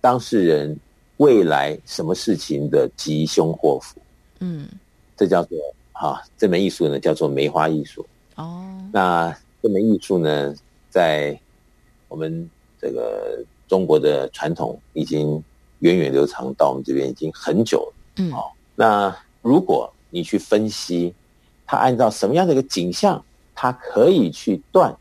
[0.00, 0.78] 当事人
[1.16, 4.00] 未来什么事情的吉凶祸福，
[4.40, 4.68] 嗯，
[5.16, 5.58] 这叫做
[5.92, 8.06] 啊，这门艺术呢叫做梅花艺术。
[8.36, 10.54] 哦，那这门艺术呢，
[10.90, 11.38] 在
[12.08, 12.48] 我们。
[12.80, 15.42] 这个中国的传统已经
[15.80, 17.94] 源远流长到我们这边已经很久了。
[18.18, 21.14] 嗯，好，那如果你去分析，
[21.66, 24.94] 它按照什么样的一个景象，它可以去断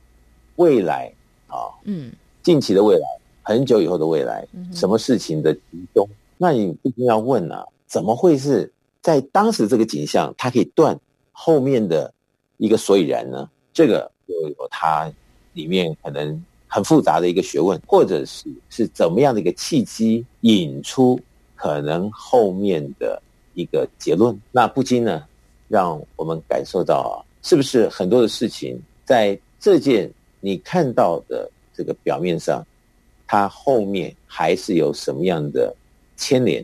[0.57, 1.11] 未来
[1.47, 2.11] 啊，嗯，
[2.43, 3.05] 近期的未来，
[3.41, 5.61] 很久以后的未来，什么事情的集
[5.93, 6.07] 中？
[6.37, 10.99] 那你一定要问啊，怎么会是在当时这个景象，它可以断
[11.31, 12.13] 后面的
[12.57, 13.49] 一个所以然呢？
[13.73, 15.11] 这个就有它
[15.53, 16.43] 里面可能。
[16.69, 21.17] 很复杂的一个学问，或者是是怎么样的一个契机引出
[21.55, 23.19] 可能后面的
[23.57, 24.39] 一个结论？
[24.51, 25.25] 那不禁呢，
[25.67, 32.63] 让我们感受到啊，是不是很多的事情在这件你看到的这个表面上，
[33.25, 35.75] 它后面还是有什么样的
[36.15, 36.63] 牵连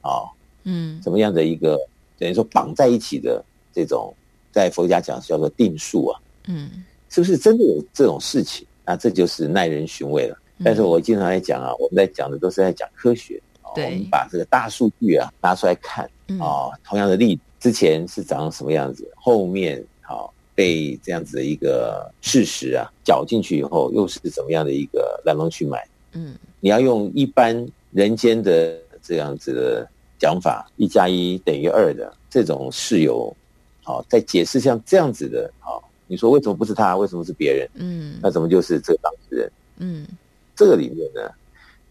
[0.00, 0.30] 啊？
[0.62, 1.76] 嗯，什么样的一个
[2.16, 4.14] 等于说绑在一起的这种，
[4.52, 6.20] 在佛家讲是叫做定数啊？
[6.46, 8.64] 嗯，是不是真的有这种事情？
[8.86, 10.38] 那这就是耐人寻味了。
[10.62, 13.40] 但是我经常在讲啊，我们在讲的都是在讲科学。
[13.74, 16.04] 对，我们把这个大数据啊拿出来看
[16.40, 25.86] 啊，同样的例子，之前是长什么样子，后面好被这样子的一个事实啊搅进去以后，又是怎么样的一个来龙去脉？
[26.12, 33.34] 嗯，你要用一般人间的这样子的讲法，一加一等于二的这种事由，
[33.82, 35.82] 好，在解释像这样子的，好。
[36.12, 36.96] 你说为什么不是他？
[36.96, 37.68] 为什么是别人？
[37.74, 39.52] 嗯，那怎么就是这个当事人？
[39.76, 40.04] 嗯，
[40.56, 41.20] 这个里面呢，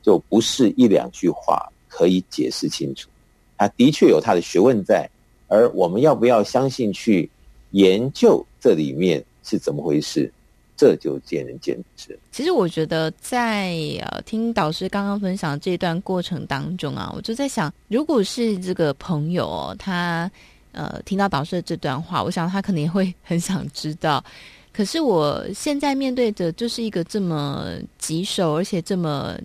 [0.02, 3.10] 就不是一两句话可以解释清楚。
[3.58, 5.10] 他的确有他的学问在，
[5.48, 7.30] 而我们要不要相信去
[7.72, 10.32] 研究这里面是怎么回事，
[10.78, 12.18] 这就见仁见智。
[12.32, 20.30] 其实我觉得在呃听导师刚刚分享这段过程当中啊，我就在想，如果是这个朋友哦，他。
[20.72, 24.24] 呃，听到导师的这段话，我想他可能也会很想知道。
[24.72, 29.36] 可是我现在面对的就是一个这么棘手，而且这么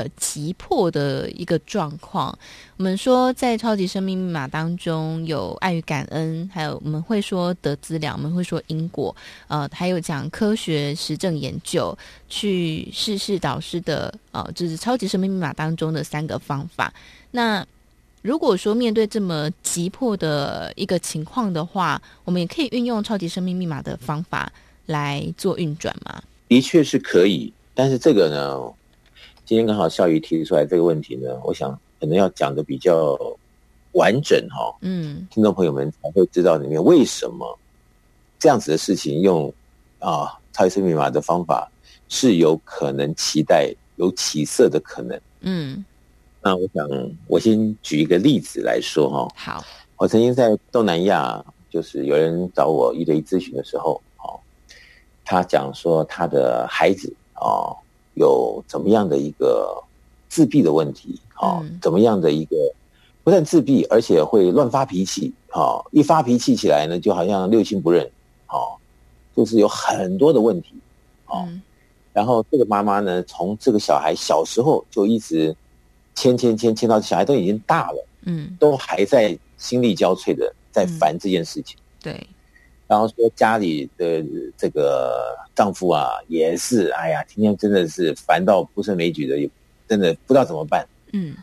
[0.00, 2.36] 呃急迫的一个状况。
[2.78, 9.14] 我们说，在超级生命密码当中有爱与感恩，还有我们会说得资料，我们会说因果，
[9.48, 11.96] 呃，还有讲科学实证研究，
[12.28, 16.92] 去试试导师的呃，就是超级生命密码当中的三个方法。
[17.30, 17.66] 那
[18.22, 24.50] 如果说面对这么急迫的一个情况的话，我们也可以运用超级生命密码的方法
[24.86, 26.22] 来做运转吗？
[26.48, 28.58] 的确是可以，但是这个呢，
[29.50, 33.18] 今天刚好孝瑜提出来这个问题呢，我想可能要讲的比较
[33.94, 34.72] 完整哈。
[34.80, 37.58] 嗯，听众朋友们才会知道里面为什么
[38.38, 39.52] 这样子的事情用
[39.98, 41.68] 啊超级生命密码的方法
[42.08, 45.20] 是有可能期待有起色的可能。
[45.40, 45.84] 嗯。
[46.40, 46.88] 那我想，
[47.26, 49.28] 我先举一个例子来说哈。
[49.34, 49.64] 好，
[49.96, 54.38] 我曾经在东南亚，就是有人找我一对一咨询的时候，哦，
[55.24, 57.76] 他讲说他的孩子哦
[58.20, 59.82] 有怎么样的一个
[60.28, 62.56] 自闭的问题，哦，怎么样的一个
[63.24, 68.04] 不但自闭，而且会乱发脾气，哦，一发脾气起来呢，就好像六亲不认，
[68.48, 68.76] 哦，
[69.34, 70.74] 就是有很多的问题，
[71.26, 71.48] 哦，
[72.12, 75.56] 然后这个妈妈呢，从这个小孩小时候就一直。
[76.16, 81.78] 牵牵牵牵到小孩都已经大了，嗯，都还在心力交瘁的在烦这件事情。
[82.02, 82.26] 对，
[82.90, 84.20] 然后说家里的
[84.58, 89.48] 这个丈夫啊，也是，哎呀，天天真的是烦到不胜枚举的，也
[89.86, 90.84] 真的不知道怎么办。
[91.12, 91.36] 嗯，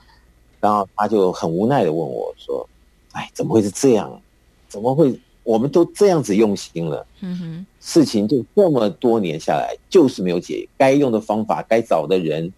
[0.60, 2.68] 然后他就很无奈的问我说
[3.16, 4.22] ：“哎，怎么会是这样？
[4.68, 5.18] 怎么会？
[5.43, 10.68] 我们都这样子用心了，嗯哼，事情就这么多年下来，就是没有解。
[10.78, 12.52] 该用的方法，该找的人，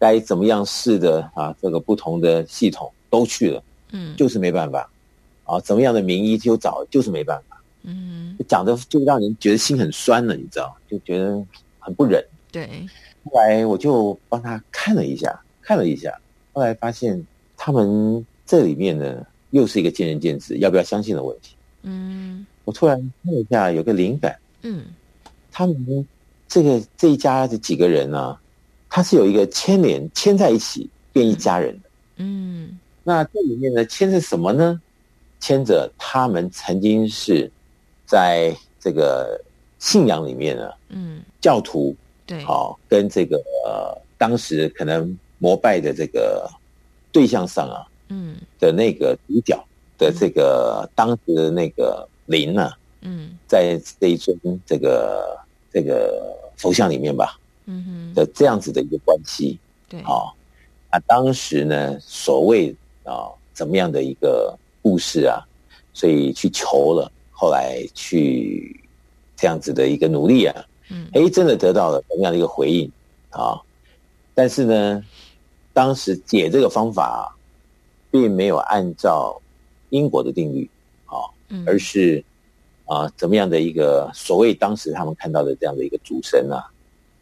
[0.00, 3.62] 该怎么样试的啊，这个不同的系统都去了，
[3.92, 4.90] 嗯，就是没办法。
[5.44, 11.44] 啊，怎么样的名医就找，就是没办法。”嗯，讲的就让人觉得心很酸了，你知道，就觉得
[11.80, 12.24] 很不忍。
[12.52, 12.86] 对，
[13.24, 16.16] 后来我就帮他看了一下，看了一下，
[16.52, 17.20] 后来发现
[17.56, 21.56] 他们这里面呢，又是一个见仁见智，要不要相信的问题。
[21.82, 24.38] 嗯，我突然看了一下，有个灵感。
[24.62, 24.84] 嗯，
[25.50, 26.06] 他们
[26.46, 28.40] 这个这一家的几个人呢、啊，
[28.88, 31.88] 他是有一个牵连，牵在一起变一家人的。
[32.18, 34.80] 嗯，那这里面呢，牵着什么呢？
[35.40, 37.50] 牵着他们曾经是。
[38.12, 39.40] 在这个
[39.78, 41.96] 信仰里面呢，嗯，教徒
[42.26, 46.46] 对，好跟这个呃当时可能膜拜的这个
[47.10, 48.36] 对象上啊，嗯。
[48.58, 49.58] 的那个主角
[49.96, 55.40] 的这个当时的那个灵呢，嗯，在这一尊这个
[55.72, 58.14] 这个佛像里面吧，嗯哼。
[58.14, 59.58] 的这样子的一个关系，
[59.88, 60.36] 对，好，
[60.90, 65.40] 啊，当时呢所谓啊怎么样的一个故事啊，
[65.94, 67.10] 所以去求了。
[67.42, 68.80] 后来去
[69.34, 72.88] 这样子的一个努力啊，嗯，哎，真的得到了同样的一个回应
[73.30, 73.60] 啊。
[74.32, 75.04] 但是呢，
[75.72, 77.26] 当时解这个方法啊，
[78.12, 79.42] 并没有按照
[79.90, 80.70] 因果的定律
[81.06, 81.18] 啊，
[81.66, 82.24] 而是
[82.86, 86.70] 啊，怎么样的一个所谓当时他们看到的这样的一个主神啊，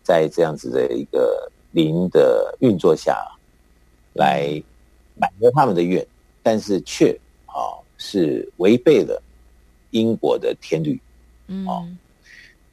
[0.03, 3.17] 在这样子的一个灵的运作下，
[4.13, 4.63] 来
[5.15, 6.07] 满足他们的愿，
[6.43, 9.23] 但是却啊是违背了。
[9.91, 11.01] 因果的天律，
[11.49, 11.65] 嗯，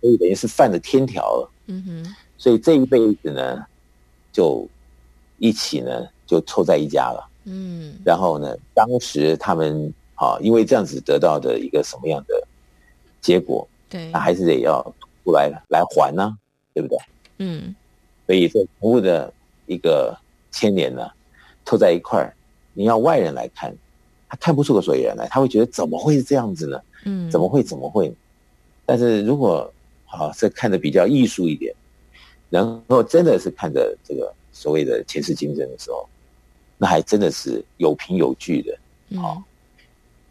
[0.01, 1.22] 所以等于是犯了天条。
[1.22, 3.65] 了，嗯哼，所以这一辈子呢，
[4.32, 4.68] 就
[5.38, 12.47] 一起呢就凑在一家了，嗯，然后呢，当时他们啊，因为这样子得到的一个什么样的
[13.20, 14.82] 结果，对，那还是得要
[15.24, 16.38] 出来来还呢、啊，
[16.74, 16.97] 对不对？
[17.39, 17.76] 嗯，
[18.26, 19.34] 所以这服务的
[19.65, 20.18] 一个
[20.51, 21.09] 牵连呢，
[21.65, 22.34] 凑在一块儿，
[22.74, 23.76] 你要外人来看，
[24.30, 26.80] 他看不出个所以然来，他会觉得怎么会是这样子呢？
[27.08, 27.64] 嗯，怎么会？
[27.64, 28.14] 怎么会？
[28.86, 29.74] 但是如果
[30.05, 31.74] 好，是看的比较艺术一点，
[32.49, 36.08] 然后真的是看着这个所谓的前世今生的时候，
[36.78, 38.78] 那还真的是有凭有据的。
[39.18, 39.43] 好，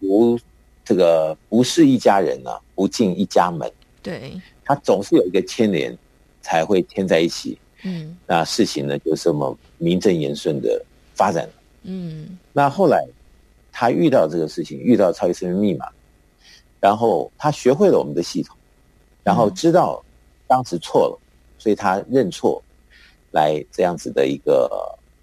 [0.00, 0.38] 不
[0.84, 3.70] 这个不是一家人呢、啊，不进一家门。
[4.02, 5.96] 对，他总是有一个牵连，
[6.40, 7.58] 才会牵在一起。
[7.82, 10.82] 嗯，那事情呢，就这么名正言顺的
[11.14, 11.48] 发展。
[11.82, 13.04] 嗯，那后来
[13.70, 15.86] 他遇到这个事情，遇到超级生命密码。
[16.86, 18.56] 然后他学会了我们的系统，
[19.24, 20.00] 然后知道
[20.46, 21.18] 当时错了，
[21.58, 22.62] 所以他认错，
[23.32, 24.70] 来这样子的一个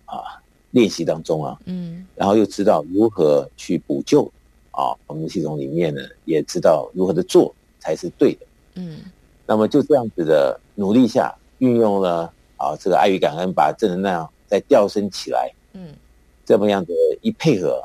[0.03, 4.29] 啊练习当中啊，嗯，然后又知道如何去补救
[4.71, 8.99] 啊，我们的系统里面呢，也知道如何的做才是对的，嗯，
[9.45, 15.95] 那么就这样子的努力下，运用了啊这个爱与感恩，把正能量再调升起来，嗯，
[16.43, 17.81] 这么样的一配合，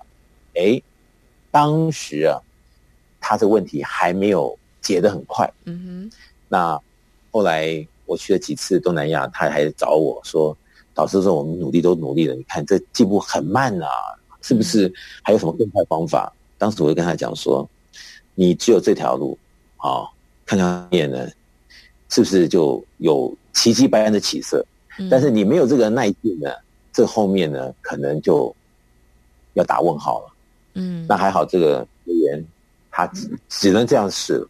[0.57, 0.83] 哎，
[1.53, 2.43] 当时啊。
[3.29, 6.11] 他这个问题还没有解得很快，嗯哼。
[6.49, 6.81] 那
[7.31, 10.57] 后来我去了几次东南亚，他还找我说
[10.95, 13.87] ：“导师说我们努力都努力了，你看这进步很慢啊，
[14.41, 14.91] 是不是？
[15.23, 17.69] 还有什么更快方法？”当时我就跟他讲说
[18.35, 19.39] ：“你只有这条路，
[19.77, 20.09] 啊，
[20.47, 21.29] 看看面呢，
[22.09, 24.65] 是不是就有奇迹般的起色？
[25.11, 26.51] 但是你没有这个耐性呢，
[26.95, 28.57] 这后面呢，可能就
[29.53, 30.35] 要打问号了。”
[30.81, 32.43] 嗯，那还好，这个学员。
[32.99, 34.49] 他只只能这样试了，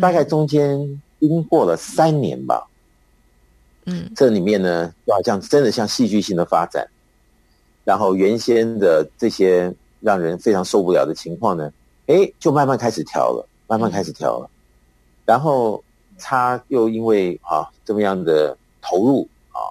[0.00, 2.66] 大概中间经过了三年吧，
[3.84, 6.84] 嗯，这里面呢，就好像真的像戏剧性的发展，
[7.84, 11.72] 然后原先的这些让人非常受不了的情况呢，
[12.06, 14.50] 哎，就慢慢开始调了，慢慢开始调了，
[15.24, 15.80] 然后
[16.18, 19.70] 他又因为啊这么样的投入啊，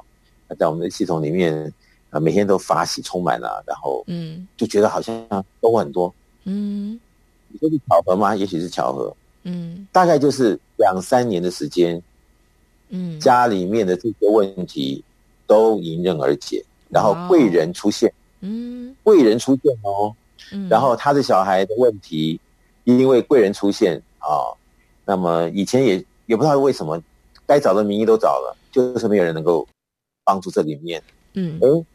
[0.57, 1.70] 在我们的系统里面
[2.11, 5.13] 啊，每天都法喜充满了，然后嗯，就觉得好像
[5.61, 6.15] 收获很多，
[6.45, 6.97] 嗯。
[7.49, 8.35] 你说是巧合吗？
[8.35, 9.15] 也许是巧合。
[9.43, 12.01] 嗯，大概就是两三年的时间，
[12.89, 15.01] 嗯，家里面的这些问题
[15.45, 20.13] 都迎刃而解，然后贵人出现，嗯，贵人出现哦，
[20.51, 22.37] 嗯，然后他的小孩的问题，
[22.83, 24.57] 因为贵人出现啊，哦，
[25.05, 27.01] 那么以前也也不知道为什么，
[27.45, 29.65] 该找的名医都找了，就是没有人能够
[30.25, 31.01] 帮助这里面，
[31.35, 31.85] 嗯，哎，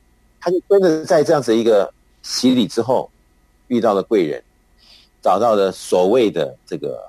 [0.40, 1.92] 他就真的在这样子一个
[2.22, 3.10] 洗礼之后，
[3.68, 4.42] 遇到了贵人。
[5.22, 7.00] 找到了所谓的这个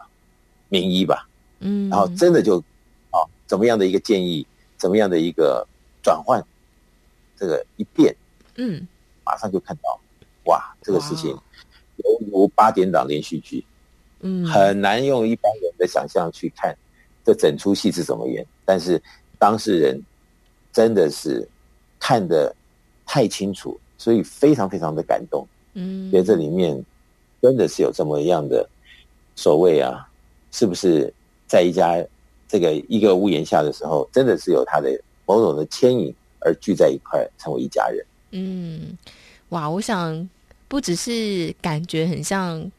[0.69, 1.27] 名医吧，
[1.59, 2.59] 嗯，然后真的就
[3.09, 4.45] 啊，怎么样的一个建议，
[4.77, 5.67] 怎么样的一个
[6.03, 6.41] 转换，
[7.35, 8.15] 这个一变，
[8.55, 8.87] 嗯，
[9.25, 9.99] 马上就看到，
[10.45, 11.31] 哇，这个事情
[11.97, 13.65] 犹如八点档连续剧，
[14.19, 16.77] 嗯，很难用一般人的想象去看
[17.25, 19.01] 这整出戏是怎么演，但是
[19.39, 19.99] 当事人
[20.71, 21.47] 真的是
[21.99, 22.55] 看得
[23.05, 26.83] 太清楚，所以非常非常的感动，嗯，觉得这里面
[27.43, 28.67] 真的是有这么样的。
[29.35, 30.07] 所谓啊，
[30.51, 31.11] 是不是
[31.47, 32.01] 在一家
[32.47, 34.89] 这个一个屋檐下的时候，真的是有他的
[35.25, 38.05] 某种的牵引而聚在一块，成为一家人？
[38.29, 38.95] 嗯，
[39.49, 40.29] 哇，我想
[40.67, 42.71] 不只是感觉很像，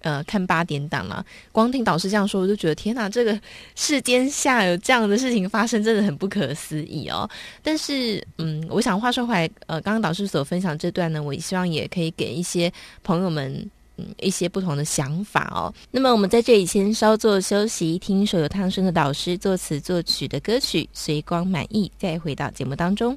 [0.00, 1.24] 呃，看八点档了。
[1.52, 3.40] 光听导师这样说，我就觉得天哪，这个
[3.76, 7.30] 世间下有这样的事情发生，真的很不可思议哦。
[7.62, 12.72] 但是，嗯，我想话说回来，呃，刚刚导师所分享这段呢，我希望也可以给一些
[13.04, 13.70] 朋友们。
[13.98, 15.72] 嗯，一些不同的想法哦。
[15.90, 23.16] 那么我们在这里先稍作休息，听一首由汤生的导师作词作曲的歌曲《随光满溢》，再回到节目当中。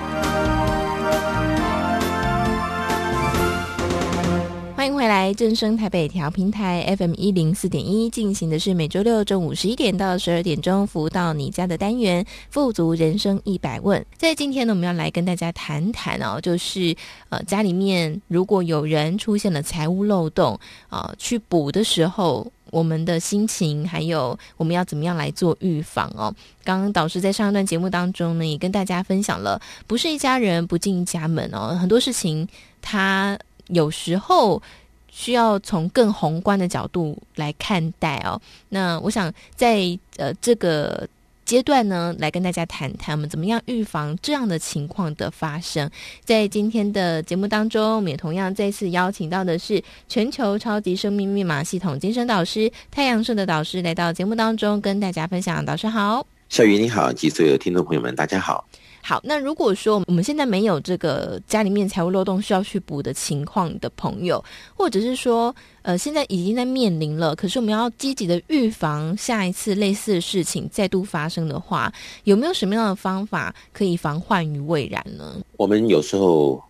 [4.81, 14.01] 欢迎回来，正声台北调频台 FM 一零四点一，进行的是每周六中午十一点到十二点钟服务到你家的单元《富足人生一百问》。
[14.17, 16.95] 在今天呢，我们要来跟大家谈谈哦，就是
[17.29, 20.59] 呃，家里面如果有人出现了财务漏洞
[20.89, 26.33] 啊、去补的时候，我们的心情还有我们要怎么样来做预防哦。
[26.63, 32.47] 刚刚导师在上一段节目当中呢，也跟大家分享了，不是一家人不进一家门哦，很多事情
[32.81, 33.37] 他。
[33.71, 34.61] 有时候
[35.09, 38.39] 需要从更宏观的角度来看待哦。
[38.69, 41.07] 那我想在呃这个
[41.43, 45.89] 阶段呢，来跟大家谈谈我们怎么样预防这样的情况的发生。
[46.23, 55.65] 在今天的节目当中，我们也同样再次邀请到的是全球超级生命密码系统精神导师太阳盛的导师来到节目当中，跟大家分享。
[55.65, 58.65] 导师好，小瑜你好，及所有听众朋友们，大家好。
[59.03, 64.43] 好，那如果说我们现在没有这个家里面财务漏洞需要去补的情况的朋友，
[64.75, 71.91] 或者是说，呃，现在已经在面临了，可是我们要积极的预防下一次类似的事情再度发生的话，
[72.25, 75.41] 有没有什么样的方法可以防患于未然呢？
[75.57, 76.63] 我们有时候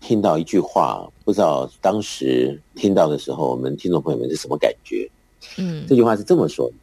[0.00, 5.08] 听到一句话，不知道当时听到的时候，我们听众朋友们是什么感觉？
[5.56, 6.74] 嗯，这句话是这么说的：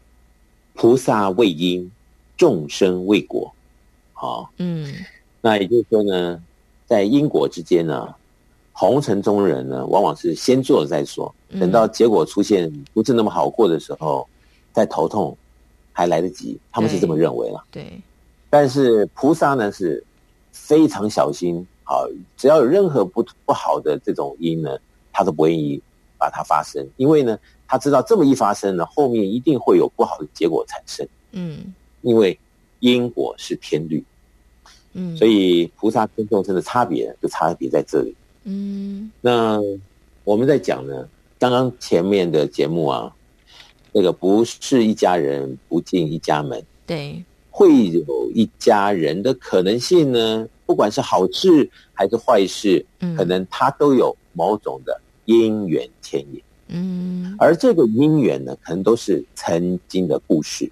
[0.74, 1.92] 菩萨为因，
[2.38, 3.54] 众生为果。
[4.24, 4.90] 好，嗯，
[5.42, 6.42] 那也就是说呢，
[6.86, 8.16] 在因果之间呢，
[8.72, 14.26] 红尘中人呢，往往是先做了再说，等到结果出现不是那么好过的时候，
[14.72, 15.38] 再头痛
[15.92, 17.62] 还来得及，他们是这么认为了。
[17.70, 18.02] 对，
[18.50, 20.02] 但是菩萨呢是
[20.54, 22.08] 非常小心，啊，
[22.38, 24.80] 只要有任何不不好的这种因呢，
[25.12, 25.82] 他都不愿意
[26.18, 31.06] 把它发生，因为呢，他知道这么一发生呢，后面一定会有不好的结果产生。
[31.34, 32.40] 嗯，因为
[32.80, 34.02] 因果是天律。
[34.94, 38.16] 嗯，所以菩萨跟众生的差别就差别在这里。
[38.44, 39.60] 嗯，那
[40.24, 41.08] 我们在讲呢，
[41.40, 43.14] 刚刚前面的节目啊，
[43.92, 56.42] 那个不是一家人不进一家门，对，会有一家人的可能性呢，不管是好事还是坏事，嗯，可能它都有某种的因缘牵引。
[56.68, 60.70] 嗯，而这个因缘呢，可能都是曾经的故事，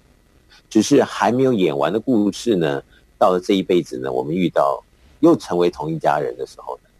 [0.68, 2.82] 只是还没有演完的故事呢。
[3.22, 4.82] 到了这一辈子呢，我们遇到
[5.20, 6.90] 又成为同一家人的时候呢，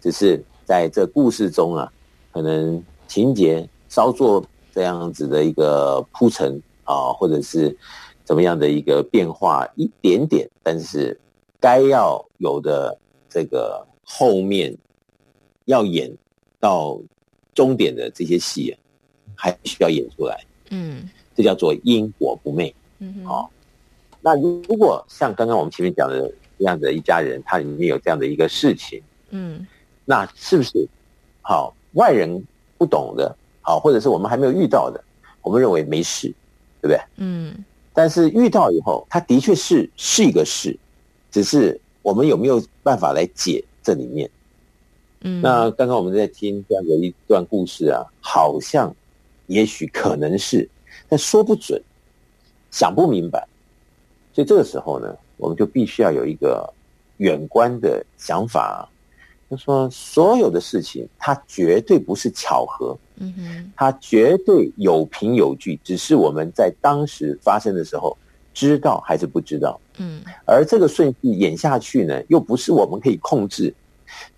[0.00, 1.92] 只是在这故事中啊，
[2.30, 7.76] 可能情节稍作这样子的一个铺陈啊，或者是
[8.24, 11.18] 怎么样的一个变化一点点，但是
[11.58, 12.96] 该要有的
[13.28, 14.72] 这个后面
[15.64, 16.16] 要演
[16.60, 16.96] 到
[17.54, 18.78] 终点的这些戏啊，
[19.34, 20.46] 还需要演出来。
[20.70, 22.72] 嗯，这叫做因果不昧。
[23.00, 23.50] 嗯，好。
[24.24, 29.66] 那如果像刚刚我们前面讲的这样的一家人，他里面有这样的一个事情，嗯，
[30.04, 30.88] 那是不是
[31.40, 32.40] 好外人
[32.78, 35.02] 不懂的，好，或者是我们还没有遇到的，
[35.42, 36.28] 我们认为没事，
[36.80, 37.00] 对不对？
[37.16, 37.64] 嗯。
[37.92, 40.74] 但是遇到以后，他的确是是一个事，
[41.30, 44.30] 只是我们有没有办法来解这里面？
[45.20, 45.42] 嗯。
[45.42, 48.94] 那刚刚我们在听这样的一段故事啊，好像
[49.46, 50.66] 也许可能是，
[51.08, 51.82] 但说不准，
[52.70, 53.46] 想不明白。
[54.32, 56.72] 所以这个时候呢，我们就必须要有一个
[57.18, 58.88] 远观的想法，
[59.50, 68.16] 就说所有的事情它绝对不是巧合，嗯哼，它绝对有凭有据，只是我们在当时发生的时候
[68.54, 73.72] 知道还是不知道，嗯，而这个顺序演下去呢，又不是我们可以控制，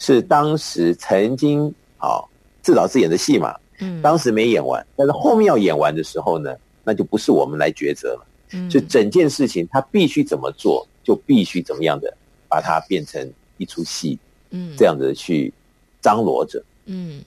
[0.01, 2.19] 是当时曾经啊
[2.63, 8.27] 自导自演的戏嘛，嗯，当时没演完，但是后面要演完的时候呢，那就不是我们来抉择了。
[8.71, 12.15] 就整件事情，他必须怎么做，就必须怎么样的
[12.49, 14.19] 把它变成一出戏，
[14.51, 15.53] 嗯，这样子去
[16.01, 17.23] 张罗着，嗯。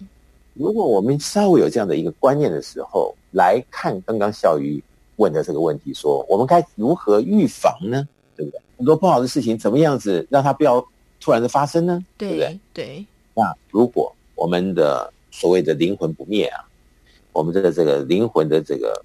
[0.54, 4.84] 如果我们稍微有这样的一个观念的时候，来看刚刚笑鱼
[5.18, 8.08] 问的这个问题，说我们该如何预防呢？
[8.36, 8.60] 对不对？
[8.78, 10.84] 很多不好的事情，怎么样子让它不要
[11.20, 12.04] 突然的发生呢？
[12.18, 12.60] 对不对？
[12.74, 13.06] 对。
[13.36, 16.66] 那如果我们的所谓的灵魂不灭啊，
[17.34, 19.00] 我们的这个灵魂的这个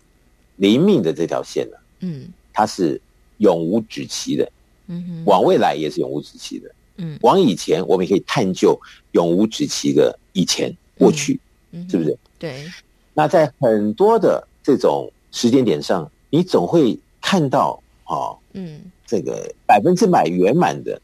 [0.57, 1.77] 灵命的这条线呢？
[2.03, 3.01] 嗯，它是
[3.39, 4.53] 永无止期的，
[4.87, 8.79] 嗯哼，往未来也是永无止期的，嗯，往以前我们也可以探究
[9.13, 11.41] 永无止期的以前过去，
[11.73, 12.17] 嗯，是不是？
[12.39, 12.65] 对。
[13.15, 21.01] 那在很多的这种时间点上，你总会看到啊，嗯，这个百分之百圆满的，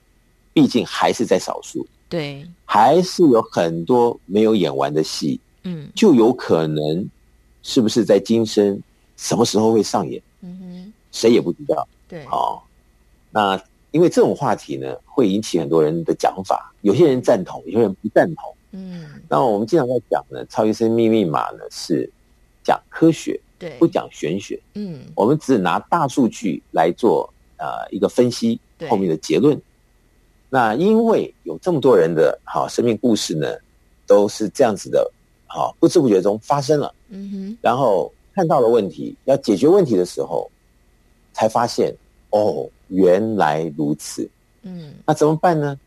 [0.55, 7.07] 毕竟还是在少数，对，还是有很多没有演完的戏，嗯，就有可能
[7.63, 8.81] 是不是在今生
[9.19, 10.21] 什么时候会上演？
[10.41, 10.78] 嗯哼，
[11.13, 11.87] 谁也不知道。
[12.07, 12.67] 对，好，
[13.31, 18.55] 那因为这种话题呢，会引起很多人的讲法，有些人赞同，有些人不赞同。
[18.73, 22.11] 嗯，那我们经常在讲呢，超级生命密码呢是
[22.63, 24.61] 讲科学，对，不讲玄学。
[24.75, 29.61] 嗯，我们只拿大数据来做呃一个分析，后面的结论。
[30.51, 33.47] 那因为有这么多人的好生命故事呢，
[34.07, 35.11] 都是这样子的，
[35.47, 36.95] 好不知不觉中发生了。
[37.09, 38.13] 嗯哼，然后。
[38.35, 40.49] 看到了问题，要解决问题的时候，
[41.39, 41.95] 才发现
[42.31, 44.29] 哦，原来如此。
[44.63, 45.79] 嗯，那怎么办呢？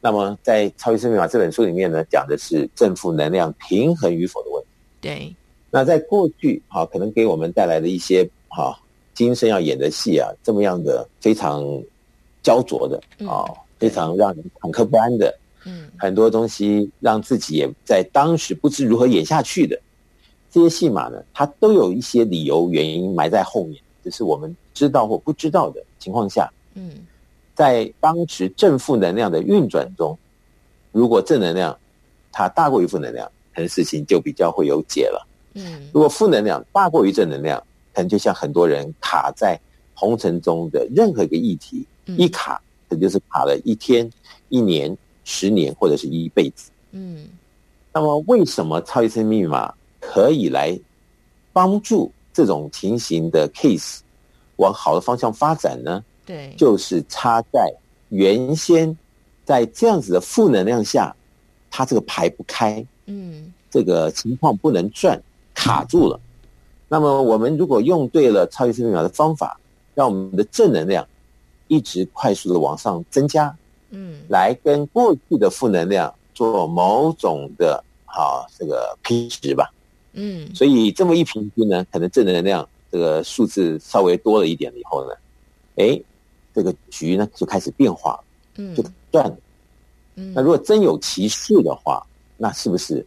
[0.00, 4.68] 那么在《超级生命法》这本书里面呢，讲的是正负能量平衡与否的问题。
[5.00, 5.36] 对。
[5.72, 8.78] 那在过去，哈，可能给我们带来的一些哈，
[9.12, 11.64] 今生要演的戏啊，这么样的非常
[12.44, 13.42] 焦灼的啊，
[13.80, 15.36] 非常让人忐忑不安的。
[15.64, 19.80] 嗯，很多东西让自己也在当时不知如何演下去的。
[20.50, 27.06] 这些戏码呢，它都有一些理由原因埋在后面，只是我们知道或不知道的情况下，嗯，
[27.54, 30.18] 在当时正负能量的运转中，
[30.90, 31.78] 如果正能量
[32.30, 35.26] 它大过于负能量，可能事情就比较会有解了。
[35.54, 37.58] 嗯，如果负能量大过于正能量，
[37.92, 39.58] 可能就像很多人卡在
[39.94, 44.10] 红尘中的任何一个议题，一卡可能就是卡了一天、
[44.48, 46.70] 一年、十年或者是一辈子。
[46.92, 47.28] 嗯，
[47.92, 50.78] 那么为什么超级生命密码可以来
[51.52, 53.98] 帮助这种情形的 case
[54.56, 56.02] 往好的方向发展呢？
[56.24, 57.72] 对，就是差在
[58.10, 58.96] 原先
[59.44, 61.14] 在这样子的负能量下，
[61.70, 65.20] 它这个排不开，嗯，这个情况不能转，
[65.54, 66.20] 卡住了。
[66.88, 69.58] 那么我们如果用对了超级生命密码的方法，
[69.94, 71.06] 让我们的正能量
[71.66, 73.54] 一直快速的往上增加，
[73.90, 79.72] 嗯，来跟过去的负能量做某种的啊这个平值吧。
[80.14, 85.14] 嗯，所以这么一平均呢，可能正能量这个数字稍微多了一点了以后呢，
[85.76, 85.98] 哎，
[86.54, 88.22] 这个局呢就开始变化，
[88.56, 89.36] 嗯，就断了。
[90.16, 92.06] 嗯，那如果真有其事的话，
[92.36, 93.04] 那是不是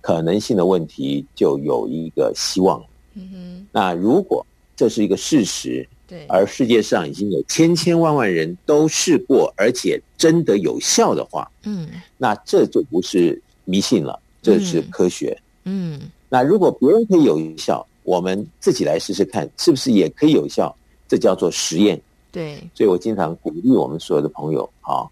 [0.00, 2.84] 可能性的问题就有一个希望？
[3.14, 3.66] 嗯哼。
[3.70, 4.44] 那如果
[4.74, 15.40] 这是一个事实，对，而世界上已经有千千万万人都试过，而且真的有效的话，嗯，那这就不是迷信了，这是科学。
[15.62, 16.00] 嗯。
[16.02, 20.74] 嗯那如果别人可以有效，我们自己来试试看，是不是也可以有效？
[21.08, 22.00] 这叫做实验。
[22.30, 25.08] 对，所以我经常鼓励我们所有的朋友啊，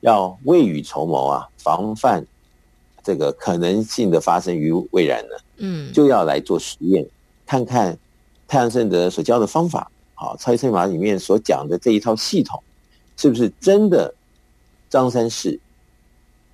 [0.00, 2.24] 要未雨绸缪啊，防范
[3.02, 5.34] 这个可能性的发生于未然呢。
[5.56, 7.04] 嗯，就要来做实验，
[7.44, 7.96] 看看
[8.46, 12.62] 太阳盛德所教的方法，好，超级生命密码里面所讲的这一套系统，
[13.16, 14.14] 是不是真的
[14.88, 15.58] 张三试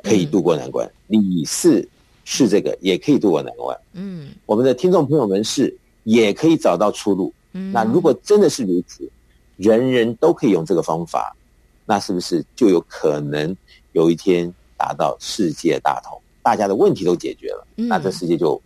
[0.02, 0.90] 可以渡过难关？
[1.08, 1.86] 李、嗯、四
[2.30, 3.74] 试这个也可以渡过难关。
[3.94, 5.74] 嗯，我们的听众朋友们是
[6.04, 7.32] 也可以找到出路。
[7.52, 9.10] 嗯，那如果真的是如此，
[9.56, 11.34] 人人都可以用这个方法，
[11.86, 13.56] 那是不是就有可能
[13.92, 17.66] 有一天达到世界大同，大家的问题都解决了？
[17.76, 18.60] 嗯、那这世界就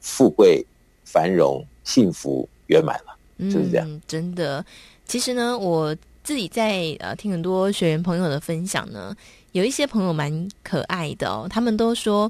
[0.00, 0.66] 富贵、
[1.04, 3.16] 繁荣、幸福、圆满了，
[3.48, 3.88] 是不是这样？
[3.88, 4.66] 嗯、真的，
[5.06, 5.94] 其实呢，我
[6.24, 9.16] 自己在呃听很多学员朋友的分享呢，
[9.52, 12.28] 有一些朋友蛮可爱的哦，他们都说。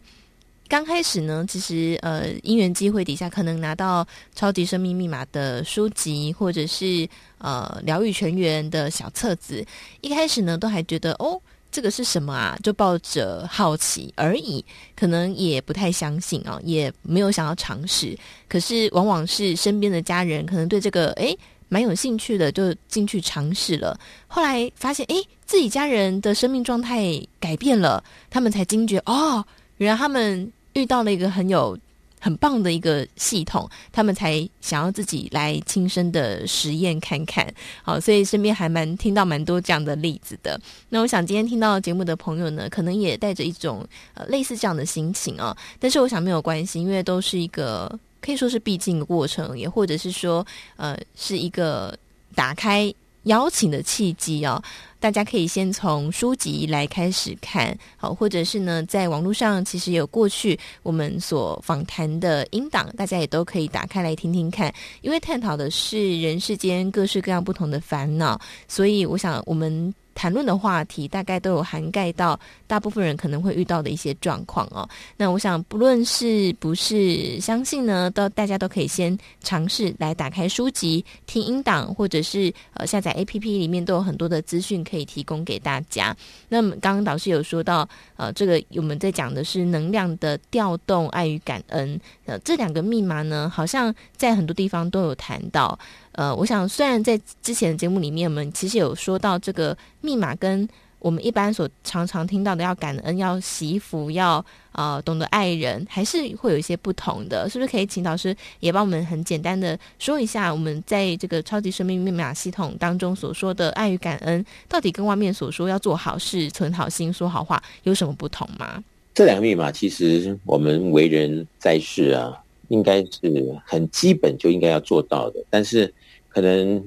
[0.69, 4.05] 刚开始呢，其实呃，因缘机会底下，可能拿到
[4.35, 7.09] 《超级生命密码》的书籍，或者是
[7.39, 9.65] 呃《疗愈全员》的小册子，
[10.01, 11.41] 一开始呢，都还觉得哦，
[11.71, 12.59] 这个是什么啊？
[12.65, 14.65] 就抱着好奇而已，
[14.97, 18.19] 可能也不太相信啊，也没有想要尝试。
[18.49, 21.39] 可是，往往是身边的家人可能对这个诶
[21.69, 23.99] 蛮有兴趣的，就进去尝试了。
[24.27, 29.45] 后来发现，诶，自己家人的生命状态改变了，他们才惊觉哦，
[29.77, 30.53] 原来他们。
[30.77, 31.77] 遇到了一个很有
[32.21, 37.47] 很棒的一个系统，他们才想要自己来亲身的实验看看。
[37.83, 40.61] 好，所以身边还蛮听到蛮多这样的例子的。
[40.91, 45.57] 那我想今天听到节目的朋友呢，可能也带着一种呃类似这样的心情啊。
[45.79, 50.47] 但是我想没有关系，因为都是一个可以说是必经的过程，也或者是说
[50.77, 51.97] 呃是一个
[52.35, 52.93] 打开
[53.27, 54.61] 邀请的契机哦。
[54.99, 64.75] 大家可以先从书籍来开始看，好，或者是呢，在网络上其实有过去我们所访谈的音档，大家也都可以打开来听听看。
[65.03, 69.95] 因为探讨的是人世间各式各样不同的烦恼，所以我想我们。
[70.17, 74.89] 谈论的话题大概都有涵盖到大部分人可能会遇到的一些状况哦。
[75.17, 86.17] 那我想，不论是不是相信呢，都大家都可以先尝试来打开书籍听音档，或者是呃下载 APP 里面都有很多的资讯可以提供给大家。
[86.49, 87.87] 那么刚刚导师有说到，
[88.17, 95.79] 呃，这个我们在讲的是能量的调动、爱与感恩，呃，这两个密码呢，好像在很多地方都有谈到。
[96.17, 100.67] 呃，我想虽然在之前的节目里面，我们其实有说到这个密码跟
[100.99, 107.71] 我们一般所常常听到的要感恩、要惜福、要呃懂得爱人，还是会有一些不同的，是不是？
[107.71, 118.83] 可以请导师也帮我们很简单的说一下，我们在这个超级生命密码系统当中所说的爱与感恩，到底跟外面所说要做好事、存好心、说好话有什么不同吗？
[119.15, 122.33] 这两个密码其实我们为人在世啊，
[122.69, 125.93] 应该是很基本就应该要做到的，但是。
[126.37, 126.85] 可能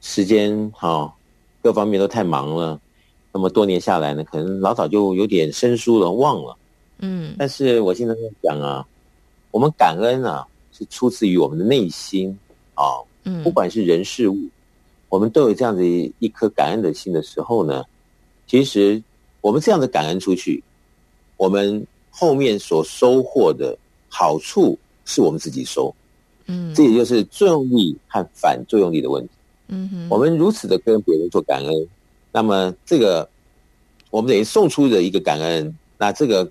[0.00, 1.12] 时间哈，
[1.60, 2.80] 各方面都太忙了，
[3.32, 6.56] 那么多年下来呢，可能老早就有点生疏了，忘了。
[7.00, 8.86] 嗯，但是我现在在讲啊，
[9.50, 12.38] 我们感恩啊，是出自于我们的内心
[12.74, 13.02] 啊。
[13.24, 14.38] 嗯，不管是人事物，
[15.08, 15.84] 我们都有这样子
[16.20, 17.84] 一颗感恩的心的时候呢，
[18.46, 19.02] 其实
[19.40, 20.62] 我们这样的感恩出去，
[21.36, 23.76] 我们后面所收获的
[24.08, 25.92] 好处是我们自己收。
[26.52, 29.30] 嗯，这也就是作用力和反作用力的问题。
[29.68, 31.88] 嗯哼，我们如此的跟别人做感恩，
[32.30, 33.26] 那么这个
[34.10, 36.46] 我们等于送出的一个感恩，那这个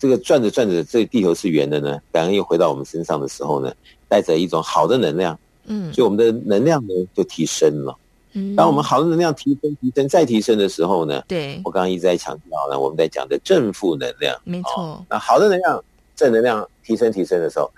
[0.00, 3.72] 这个转着转着，这地球是圆的呢，感恩又回到我们身上的时候呢，
[4.08, 5.38] 带着一种好的能量。
[5.66, 7.96] 嗯，所以我们的能量呢就提升了。
[8.32, 14.82] 嗯，当我们好的能量提升、提升再提升的时候呢，对，我刚刚一直在强调呢，我们在讲的正负能量，没错。
[14.82, 15.84] 哦，那好的能量、
[16.16, 17.70] 正能量提升、提升的时候。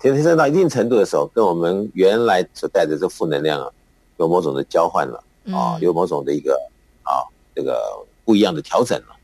[0.00, 3.70] 提升到一定程度的时候，跟我们原来所带的这负能量啊，
[4.16, 5.22] 有某种的交换了
[5.52, 6.58] 啊，有某种的一个
[7.02, 7.20] 啊，
[7.54, 7.78] 这个
[8.24, 9.16] 不一样的调整了。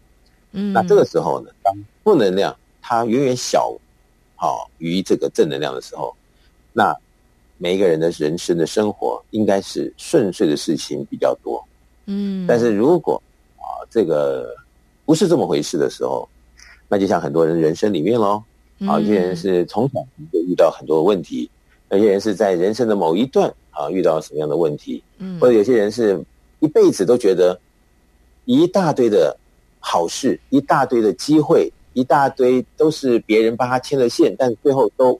[0.53, 1.75] 嗯，那这个时候呢，当
[2.05, 3.75] 负能量它远远小
[4.37, 6.15] 好于这个正能量的时候，
[6.73, 6.95] 那
[7.57, 11.65] 每一个人的人生的生活应该是顺遂的事情比较多。
[12.05, 13.21] 嗯，但是如果
[13.57, 14.55] 啊这个
[15.07, 16.29] 不是这么回事的时候，
[16.87, 18.43] 那就像很多人人生里面喽。
[18.81, 20.01] 啊，有些人是从小
[20.33, 21.49] 就遇到很多问题，
[21.91, 26.23] 有些人是在人生的某一段啊遇到什么样的问题，嗯，或者有些人是
[26.61, 27.59] 一辈子都觉得
[28.45, 29.35] 一大堆的
[29.79, 35.19] 好事，一大堆的机会，一大堆都是别人帮他牵了线，但最后都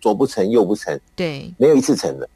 [0.00, 2.28] 左不成右不成，对，没有一次成的。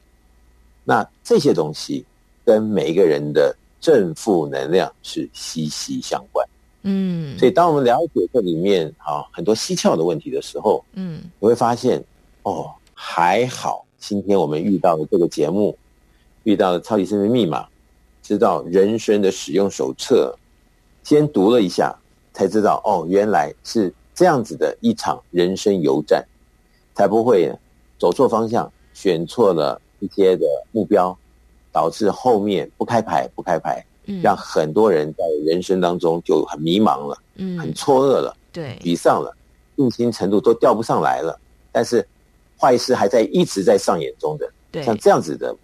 [0.82, 2.04] 那这些东西
[2.44, 6.46] 跟每一个人的正负能量是息息相关。
[6.82, 12.02] 嗯，所以当我们了解这里面啊很多蹊跷的问题的时候，嗯，你会发现
[12.42, 15.76] 哦，还好今天我们遇到的这个节目，
[16.44, 17.66] 遇到了超级生命密码，
[18.22, 20.36] 知道人生的使用手册，
[21.02, 21.96] 先读了一下，
[22.32, 26.24] 才知道哦，原来是这样子的一场人生游战，
[26.94, 27.52] 才不会
[27.98, 31.16] 走错方向，选错了一些的目标，
[31.72, 39.34] 导致后面不开牌不开牌，嗯，让很多人在人生当中就很迷茫了，嗯，很错愕了，对，沮丧了，
[39.76, 41.38] 用心程度都调不上来了。
[41.72, 42.06] 但是
[42.58, 45.54] 坏事还在一直在上演中的，对，像这样子的，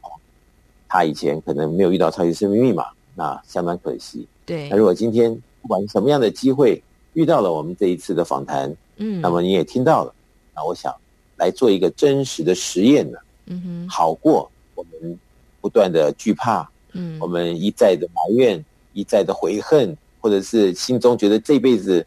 [0.88, 4.26] 他以前可能没有遇到超级生命密码，那相当可惜。
[4.44, 6.82] 对，那如果今天不管什么样的机会
[7.14, 10.14] 遇到了我们这一次的访谈，嗯，那么你也听到了，
[10.54, 10.94] 那我想
[11.36, 15.18] 来做一个真实的实验呢，嗯哼，好过我们
[15.60, 22.06] 不断的惧怕，嗯，我们一再的埋怨，一再的悔恨，或者是心中觉得这辈子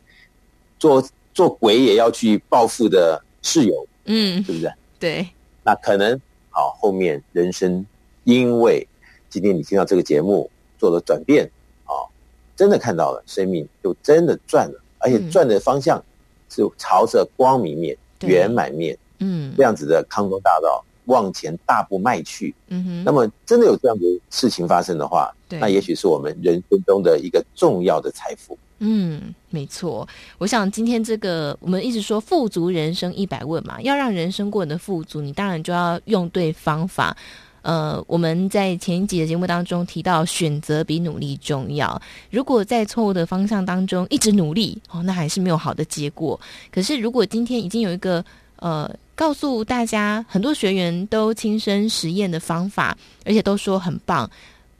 [0.78, 3.88] 做做鬼也要去报复的室友。
[4.06, 4.72] 嗯，是不是？
[5.00, 5.28] 对，
[5.64, 6.20] 那可能
[6.50, 7.86] 好，后面人生
[8.24, 8.88] 因为
[9.30, 11.50] 今天你听到这个节目做了转变，
[11.86, 12.06] 啊，
[12.56, 16.02] 真的看到了生命就真的转了，而且转的方向
[16.50, 22.54] 是朝着光明面、圆满面，嗯，这样子的康庄大道往前大步迈去。
[22.68, 28.58] 嗯哼，那么真的有这样的事情发生的话，那也许是我们人生中的一个重要的财富。
[28.80, 30.08] 嗯，没错。
[30.38, 37.16] 我想今天这个，我们一直说富足人生一百问嘛，要让人生过得富足，你当然就要用对方法。
[37.62, 42.00] 呃，我们在前一集的节目当中提到，选择比努力重要。
[42.30, 46.40] 如果在错误的方向当中一直努力，哦，那还是没有好的结果。
[46.72, 48.24] 可是如果今天已经有一个
[48.66, 54.28] 呃，告诉大家很多学员都亲身实验的方法，而且都说很棒。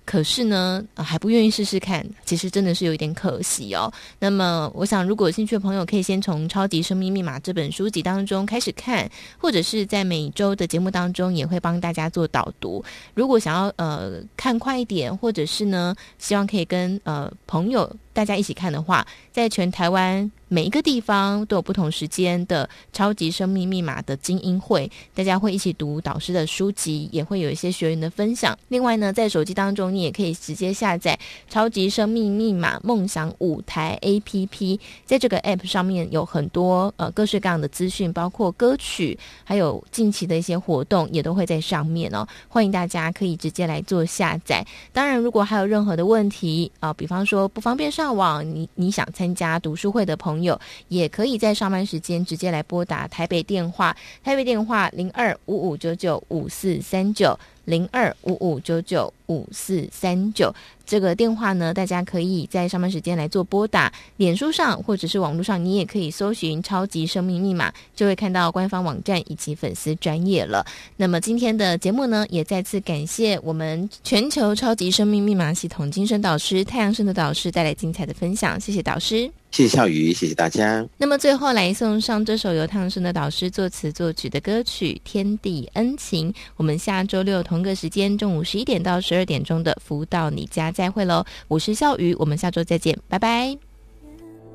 [0.04, 3.92] 可是呢，还不愿意试试看，其实真的是有一点可惜哦。
[4.18, 9.08] 那么，我想如果有兴趣的朋友，可以先从《超级生命密码》这本书籍当中开始看，
[9.38, 12.84] 或者是在每周的节目当中也会帮大家做导读。
[13.14, 20.32] 如果想要呃看快一点，或者是呢，希望可以跟呃朋友大家一起看的话，在全台湾。
[20.48, 28.56] 每一个地方都有不同时间的超级生命密码的精英会，大家会一起读导师的书籍，也会有一些学员的分享。
[28.68, 42.26] 另外呢，在手机当中，你也可以直接下载超级生命密码梦想舞台 APP，在这个 APP 上面有很多呃各式各样的资讯，包括歌曲，还有近期的一些活动，也都会在上面哦。
[42.48, 44.64] 欢迎大家可以直接来做下载。
[44.94, 50.16] 当然，如果还有任何的问题啊、呃，比方说不方便上上网，你你想参加读书会的。
[50.16, 57.38] 朋友也可以在上班时间直接来拨打台北电话，台北电话零二五五九九五四三九。
[57.66, 60.54] 零二五五九九五四三九
[60.86, 63.92] 这个电话呢，大家可以在上班时间来做拨打。
[64.18, 70.66] 脸书上或者是网络上，你也可以搜寻“超级生命密码”，就会看到官方网站以及粉丝专业了。
[70.98, 80.86] 那么今天的节目呢，也再次感谢我们全球超级生命密码系统精神导师太阳神的导师带来精彩的分享，谢谢导师，谢谢笑宇，谢谢大家。
[80.98, 87.56] 那么最后来送上这首由汤生的导师作词作曲的歌曲《天地恩情》，我们下周六同。
[87.66, 91.26] 个时间，中午十一点到十二点钟的福到你家，再会喽！
[91.48, 93.58] 我是笑宇，我们下周再见，拜拜。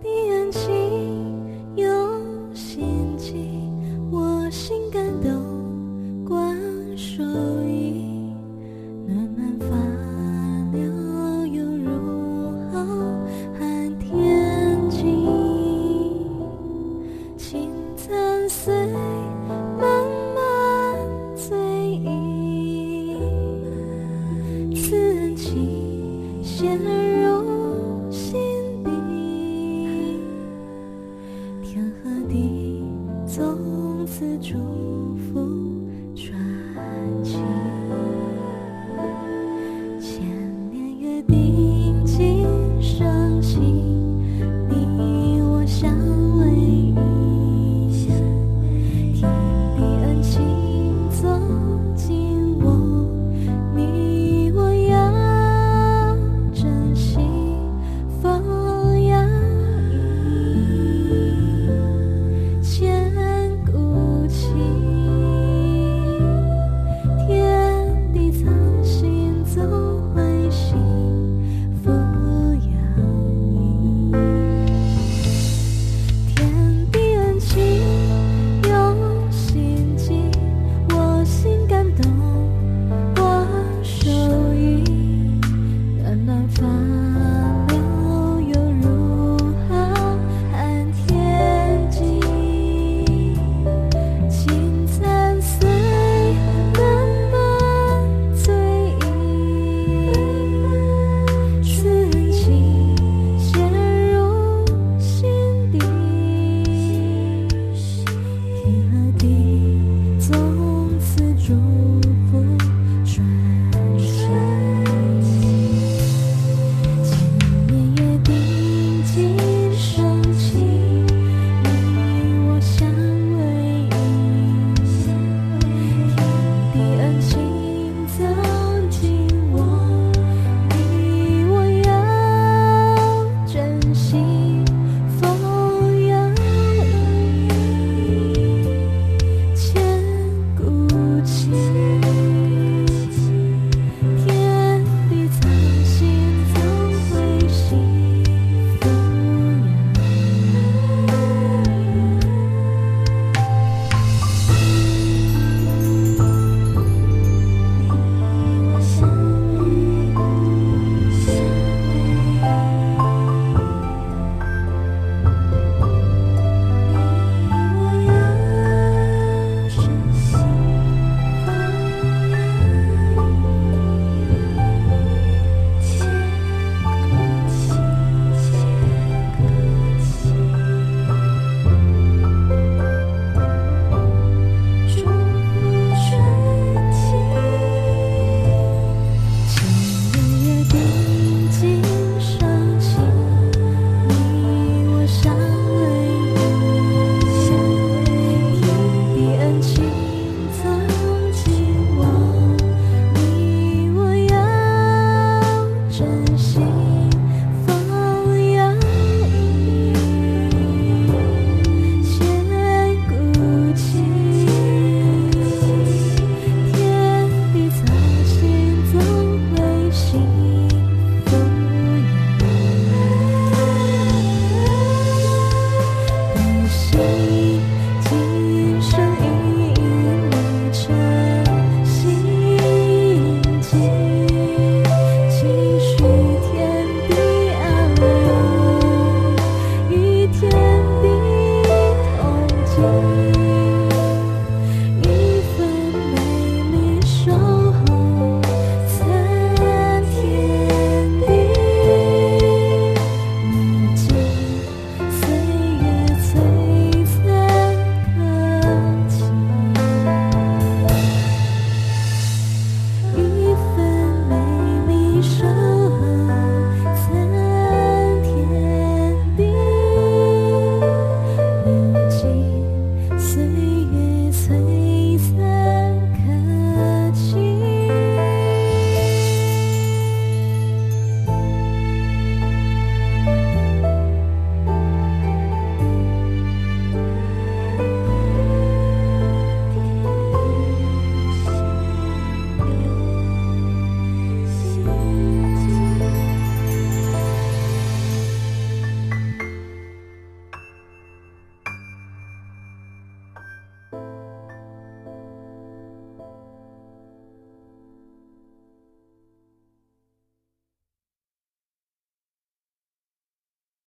[0.02, 0.68] 从此
[3.26, 3.60] 住。